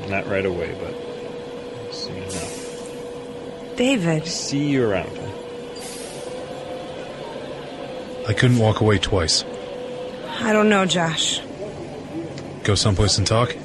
Not 0.07 0.27
right 0.27 0.45
away, 0.45 0.75
but 0.79 1.93
soon 1.93 2.17
enough. 2.17 3.75
David. 3.75 4.25
See 4.27 4.67
you 4.69 4.89
around. 4.89 5.17
I 8.27 8.33
couldn't 8.33 8.59
walk 8.59 8.81
away 8.81 8.99
twice. 8.99 9.43
I 10.39 10.53
don't 10.53 10.69
know, 10.69 10.85
Josh. 10.85 11.41
Go 12.63 12.75
someplace 12.75 13.17
and 13.17 13.25
talk? 13.25 13.55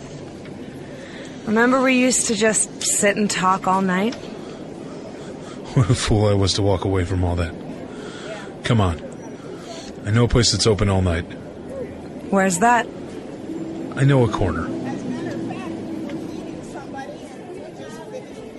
Remember 1.47 1.83
we 1.83 1.99
used 1.99 2.29
to 2.29 2.35
just 2.35 2.83
sit 2.83 3.17
and 3.17 3.31
talk 3.31 3.67
all 3.67 3.83
night? 3.83 4.15
What 5.75 5.91
a 5.91 5.95
fool 5.95 6.29
I 6.29 6.35
was 6.35 6.55
to 6.55 6.63
walk 6.63 6.85
away 6.85 7.05
from 7.05 7.25
all 7.25 7.35
that. 7.35 7.53
Come 8.63 8.81
on. 8.81 9.03
I 10.07 10.13
know 10.13 10.25
a 10.25 10.29
place 10.29 10.53
that's 10.53 10.69
open 10.69 10.89
all 10.89 11.03
night. 11.03 11.25
Where's 12.31 12.61
that? 12.61 12.87
I 13.97 14.05
know 14.05 14.23
a 14.25 14.29
corner. 14.29 14.69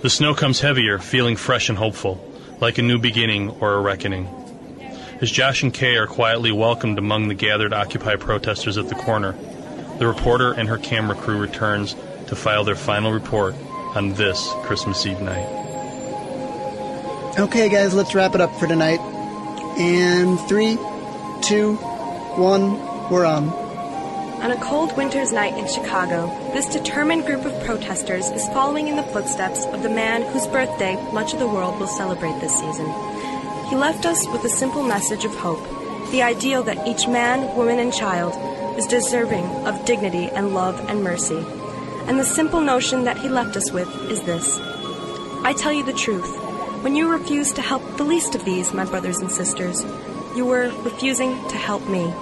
The 0.02 0.10
snow 0.10 0.34
comes 0.34 0.60
heavier, 0.60 0.98
feeling 0.98 1.36
fresh 1.36 1.68
and 1.68 1.78
hopeful, 1.78 2.22
like 2.60 2.78
a 2.78 2.82
new 2.82 2.98
beginning 2.98 3.50
or 3.60 3.74
a 3.74 3.80
reckoning. 3.80 4.28
As 5.20 5.30
Josh 5.30 5.62
and 5.62 5.72
Kay 5.72 5.96
are 5.96 6.06
quietly 6.06 6.52
welcomed 6.52 6.98
among 6.98 7.28
the 7.28 7.34
gathered 7.34 7.72
Occupy 7.72 8.16
protesters 8.16 8.76
at 8.76 8.88
the 8.88 8.94
corner, 8.94 9.34
the 9.98 10.06
reporter 10.06 10.52
and 10.52 10.68
her 10.68 10.76
camera 10.76 11.16
crew 11.16 11.38
returns 11.38 11.96
to 12.26 12.36
file 12.36 12.64
their 12.64 12.76
final 12.76 13.10
report 13.12 13.54
on 13.94 14.12
this 14.12 14.52
Christmas 14.64 15.06
Eve 15.06 15.22
night. 15.22 15.48
Okay, 17.38 17.70
guys, 17.70 17.94
let's 17.94 18.14
wrap 18.14 18.34
it 18.34 18.42
up 18.42 18.54
for 18.56 18.66
tonight. 18.66 19.00
And 19.78 20.38
three, 20.40 20.76
two, 21.42 21.76
one, 22.36 22.78
we're 23.10 23.24
on. 23.24 23.65
On 24.46 24.52
a 24.52 24.62
cold 24.62 24.96
winter's 24.96 25.32
night 25.32 25.58
in 25.58 25.66
Chicago, 25.66 26.28
this 26.52 26.72
determined 26.72 27.26
group 27.26 27.44
of 27.44 27.64
protesters 27.64 28.30
is 28.30 28.46
following 28.50 28.86
in 28.86 28.94
the 28.94 29.02
footsteps 29.02 29.64
of 29.64 29.82
the 29.82 29.90
man 29.90 30.22
whose 30.22 30.46
birthday 30.46 30.94
much 31.12 31.32
of 31.32 31.40
the 31.40 31.48
world 31.48 31.80
will 31.80 31.88
celebrate 31.88 32.38
this 32.38 32.56
season. 32.56 32.86
He 33.68 33.74
left 33.74 34.06
us 34.06 34.24
with 34.28 34.44
a 34.44 34.48
simple 34.48 34.84
message 34.84 35.24
of 35.24 35.34
hope 35.34 35.58
the 36.12 36.22
ideal 36.22 36.62
that 36.62 36.86
each 36.86 37.08
man, 37.08 37.56
woman, 37.56 37.80
and 37.80 37.92
child 37.92 38.36
is 38.78 38.86
deserving 38.86 39.46
of 39.66 39.84
dignity 39.84 40.26
and 40.26 40.54
love 40.54 40.78
and 40.88 41.02
mercy. 41.02 41.44
And 42.06 42.20
the 42.20 42.24
simple 42.24 42.60
notion 42.60 43.02
that 43.02 43.18
he 43.18 43.28
left 43.28 43.56
us 43.56 43.72
with 43.72 43.88
is 44.12 44.22
this 44.22 44.60
I 45.42 45.56
tell 45.58 45.72
you 45.72 45.82
the 45.82 45.92
truth. 45.92 46.32
When 46.84 46.94
you 46.94 47.08
refuse 47.08 47.50
to 47.54 47.62
help 47.62 47.82
the 47.96 48.04
least 48.04 48.36
of 48.36 48.44
these, 48.44 48.72
my 48.72 48.84
brothers 48.84 49.18
and 49.18 49.32
sisters, 49.32 49.82
you 50.36 50.46
were 50.46 50.70
refusing 50.84 51.32
to 51.48 51.56
help 51.56 51.84
me. 51.88 52.14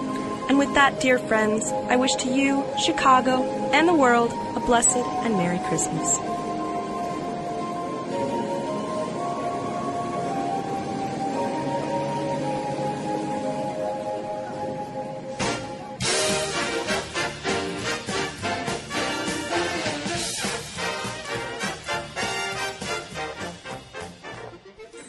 And 0.48 0.58
with 0.58 0.74
that, 0.74 1.00
dear 1.00 1.18
friends, 1.18 1.72
I 1.88 1.96
wish 1.96 2.14
to 2.16 2.28
you, 2.28 2.64
Chicago, 2.78 3.42
and 3.72 3.88
the 3.88 3.94
world 3.94 4.30
a 4.54 4.60
blessed 4.60 4.96
and 4.96 5.34
Merry 5.36 5.58
Christmas. 5.68 6.18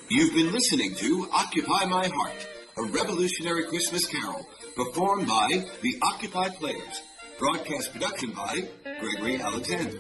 You've 0.08 0.34
been 0.34 0.54
listening 0.54 0.96
to 0.96 1.28
Occupy 1.34 1.86
My 1.86 2.08
Heart, 2.08 2.48
a 2.86 2.88
revolutionary 2.88 3.64
Christmas 3.66 4.06
carol 4.06 4.48
performed 4.76 5.28
by 5.28 5.66
the 5.82 5.98
Occupy 6.04 6.50
Players. 6.50 7.02
Broadcast 7.40 7.92
production 7.92 8.32
by 8.32 8.68
Gregory 9.00 9.42
Alexander. 9.42 9.98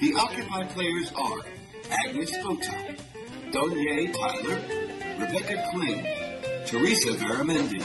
The 0.00 0.14
Occupy 0.16 0.64
Players 0.66 1.12
are 1.16 1.40
Agnes 1.90 2.30
Foton, 2.38 2.96
Donye 3.50 4.12
Tyler, 4.12 4.60
Rebecca 5.18 5.66
Kling, 5.72 6.06
Teresa 6.66 7.10
Veramendi, 7.18 7.82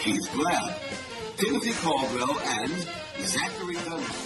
Keith 0.00 0.28
Glab, 0.32 1.36
Timothy 1.36 1.72
Caldwell, 1.72 2.38
and 2.40 2.72
Zachary 3.20 3.74
Dunlap. 3.74 4.16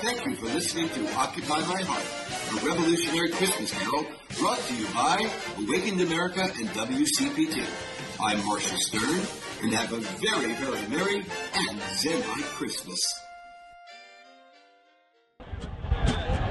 Thank 0.00 0.26
you 0.26 0.36
for 0.36 0.46
listening 0.46 0.88
to 0.90 1.14
Occupy 1.14 1.58
My 1.60 1.82
Heart, 1.82 2.62
a 2.62 2.66
revolutionary 2.66 3.30
Christmas 3.30 3.72
carol 3.72 4.06
brought 4.38 4.60
to 4.60 4.74
you 4.76 4.86
by 4.94 5.28
Awakened 5.58 6.00
America 6.02 6.42
and 6.42 6.68
WCPT. 6.68 7.95
I'm 8.18 8.44
Marshall 8.46 8.78
Stern, 8.78 9.20
and 9.62 9.74
have 9.74 9.92
a 9.92 10.00
very, 10.00 10.54
very 10.54 10.88
merry 10.88 11.16
and 11.54 11.80
Zenite 11.98 12.44
Christmas. 12.54 13.00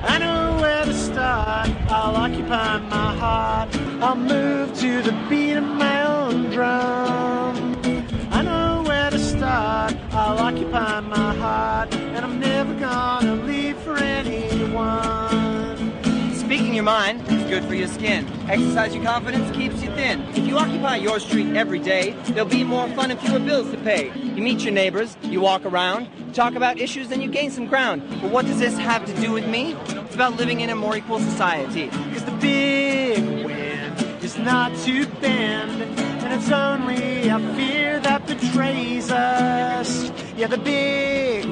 I 0.03 0.20
know 0.20 0.59
where 0.61 0.86
to 0.86 0.93
start. 0.93 1.70
I'll 1.89 2.16
occupy 2.16 2.78
my 2.78 3.16
heart. 3.16 3.76
I'll 3.99 4.16
move 4.16 4.78
to 4.80 5.01
the 5.01 5.11
beat 5.28 5.53
of 5.53 5.63
my 5.63 6.05
own 6.05 6.51
drum. 6.51 7.82
I 8.32 8.43
know 8.43 8.84
where 8.86 9.09
to 9.09 9.18
start. 9.18 9.95
I'll 10.11 10.38
occupy 10.38 10.99
my 10.99 11.34
heart. 11.36 11.95
And 11.95 12.24
I'm 12.24 12.39
never 12.39 12.76
gonna 12.76 13.36
leave 13.43 13.78
for 13.80 13.97
anyone. 13.97 15.16
Speaking 16.36 16.76
your 16.76 16.84
mind 16.84 17.28
is 17.28 17.43
good 17.49 17.66
for 17.66 17.74
your 17.74 17.88
skin. 17.88 18.28
Exercise 18.47 18.93
your 18.93 19.03
confidence 19.03 19.49
keeps 19.57 19.82
you 19.82 19.84
If 19.98 20.46
you 20.46 20.58
occupy 20.58 20.98
your 20.98 21.20
street 21.20 21.56
every 21.56 21.80
day, 21.80 22.12
there'll 22.26 22.50
be 22.50 22.66
more 22.66 22.89
fun 22.89 23.12
and 23.12 23.20
fewer 23.20 23.39
bills 23.39 23.72
to 23.72 23.78
pay. 23.78 24.12
You 24.22 24.41
meet 24.41 24.60
your 24.60 24.74
neighbors, 24.74 25.16
you 25.24 25.39
walk 25.39 25.66
around, 25.66 26.10
talk 26.34 26.56
about 26.56 26.78
issues, 26.80 27.12
and 27.12 27.24
you 27.24 27.30
gain 27.30 27.50
some 27.50 27.66
ground. 27.66 28.04
But 28.22 28.30
what 28.32 28.46
does 28.46 28.60
this 28.60 28.78
have 28.78 29.06
to 29.06 29.22
do 29.22 29.32
with 29.32 29.48
me? 29.48 29.74
It's 29.74 30.16
about 30.16 30.36
living 30.36 30.60
in 30.60 30.70
a 30.70 30.76
more 30.76 30.98
equal 30.98 31.20
society. 31.20 31.88
Cause 31.88 32.26
the 32.26 32.32
big 32.41 33.46
wind 33.46 34.24
is 34.24 34.38
not 34.38 34.76
to 34.80 35.06
bend. 35.22 35.82
And 36.24 36.34
it's 36.34 36.52
only 36.52 37.30
our 37.30 37.39
fear 37.56 38.00
that 38.02 38.28
betrays 38.28 39.12
us. 39.12 40.12
Yeah, 40.36 40.48
the 40.48 40.58
big 40.58 41.45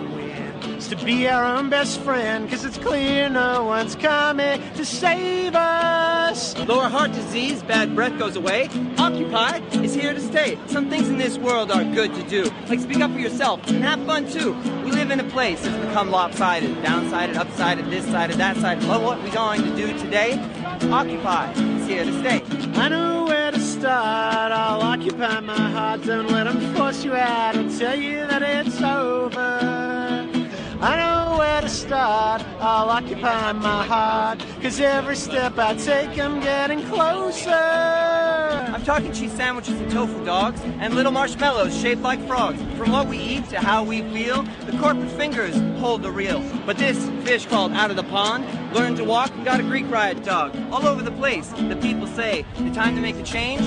to 0.95 1.05
be 1.05 1.27
our 1.27 1.43
own 1.43 1.69
best 1.69 1.99
friend. 2.01 2.49
Cause 2.49 2.63
it's 2.65 2.77
clear 2.77 3.29
no 3.29 3.63
one's 3.63 3.95
coming 3.95 4.61
to 4.73 4.85
save 4.85 5.55
us. 5.55 6.57
Lower 6.67 6.89
heart 6.89 7.11
disease, 7.13 7.63
bad 7.63 7.95
breath 7.95 8.17
goes 8.19 8.35
away. 8.35 8.69
Occupy 8.97 9.57
is 9.81 9.93
here 9.95 10.13
to 10.13 10.19
stay. 10.19 10.57
Some 10.67 10.89
things 10.89 11.09
in 11.09 11.17
this 11.17 11.37
world 11.37 11.71
are 11.71 11.83
good 11.83 12.13
to 12.13 12.23
do. 12.23 12.51
Like 12.67 12.79
speak 12.79 12.99
up 12.99 13.11
for 13.11 13.19
yourself 13.19 13.65
and 13.67 13.83
have 13.83 14.05
fun 14.05 14.29
too. 14.29 14.53
We 14.83 14.91
live 14.91 15.09
in 15.09 15.19
a 15.19 15.29
place 15.29 15.61
that's 15.61 15.85
become 15.85 16.11
lopsided, 16.11 16.75
downsided, 16.83 17.35
upsided, 17.35 17.89
this 17.89 18.05
sided, 18.05 18.37
that 18.37 18.57
side. 18.57 18.79
But 18.81 19.01
what 19.01 19.21
we 19.23 19.29
going 19.31 19.63
to 19.63 19.75
do 19.75 19.97
today? 19.97 20.33
Occupy 20.91 21.53
is 21.53 21.87
here 21.87 22.03
to 22.03 22.19
stay. 22.19 22.43
I 22.79 22.89
know 22.89 23.25
where 23.25 23.51
to 23.51 23.59
start. 23.59 24.51
I'll 24.51 24.81
occupy 24.81 25.39
my 25.39 25.71
heart. 25.71 26.03
Don't 26.03 26.29
let 26.29 26.43
them 26.43 26.75
force 26.75 27.03
you 27.03 27.15
out 27.15 27.55
and 27.55 27.75
tell 27.79 27.95
you 27.95 28.27
that 28.27 28.41
it's 28.43 28.81
over. 28.81 30.42
I 30.83 30.97
know 30.97 31.37
where 31.37 31.61
to 31.61 31.69
start. 31.69 32.43
I'll 32.59 32.89
occupy 32.89 33.53
my 33.53 33.85
heart. 33.85 34.43
Cause 34.61 34.81
every 34.81 35.15
step 35.15 35.57
I 35.57 35.75
take, 35.75 36.19
I'm 36.19 36.41
getting 36.41 36.83
closer. 36.87 37.51
I'm 37.51 38.83
talking 38.83 39.13
cheese 39.13 39.31
sandwiches 39.31 39.79
and 39.79 39.89
tofu 39.89 40.25
dogs 40.25 40.59
and 40.59 40.93
little 40.93 41.13
marshmallows 41.13 41.79
shaped 41.79 42.01
like 42.01 42.19
frogs. 42.27 42.61
From 42.77 42.91
what 42.91 43.07
we 43.07 43.17
eat 43.17 43.47
to 43.51 43.61
how 43.61 43.81
we 43.81 44.01
feel, 44.11 44.43
the 44.65 44.77
corporate 44.77 45.09
fingers 45.11 45.55
hold 45.79 46.01
the 46.01 46.11
reel. 46.11 46.43
But 46.65 46.77
this 46.77 47.09
fish 47.23 47.45
called 47.45 47.71
out 47.71 47.89
of 47.89 47.95
the 47.95 48.03
pond 48.03 48.43
learned 48.73 48.97
to 48.97 49.05
walk 49.05 49.31
and 49.35 49.45
got 49.45 49.61
a 49.61 49.63
Greek 49.63 49.89
riot 49.89 50.21
dog. 50.25 50.53
All 50.69 50.85
over 50.85 51.01
the 51.01 51.13
place, 51.13 51.47
the 51.47 51.77
people 51.77 52.07
say 52.07 52.45
the 52.57 52.71
time 52.71 52.97
to 52.97 53.01
make 53.01 53.15
the 53.15 53.23
change 53.23 53.61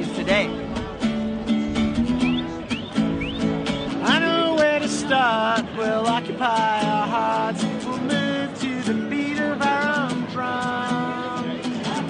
is 0.00 0.10
today. 0.16 0.48
Start. 5.14 5.64
We'll 5.76 6.06
occupy 6.06 6.80
our 6.80 7.06
hearts. 7.06 7.62
We'll 7.84 7.98
move 7.98 8.58
to 8.62 8.82
the 8.82 8.94
beat 9.08 9.38
of 9.38 9.62
our 9.62 10.10
own 10.10 10.24
drum. 10.32 11.42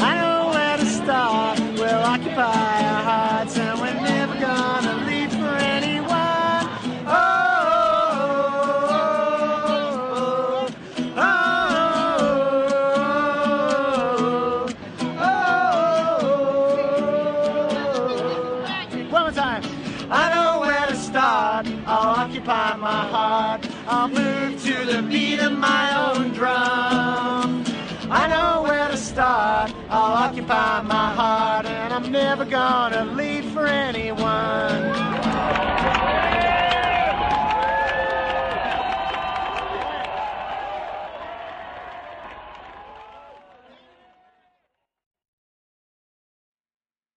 I 0.08 0.12
know 0.20 0.50
where 0.54 0.76
to 0.78 0.86
start. 0.86 1.60
We'll 1.78 2.04
occupy 2.14 2.83
I'll 30.04 30.28
occupy 30.28 30.82
my 30.82 31.14
heart, 31.14 31.64
and 31.64 31.94
I'm 31.94 32.12
never 32.12 32.44
gonna 32.44 33.06
leave 33.14 33.46
for 33.52 33.66
anyone. 33.66 35.03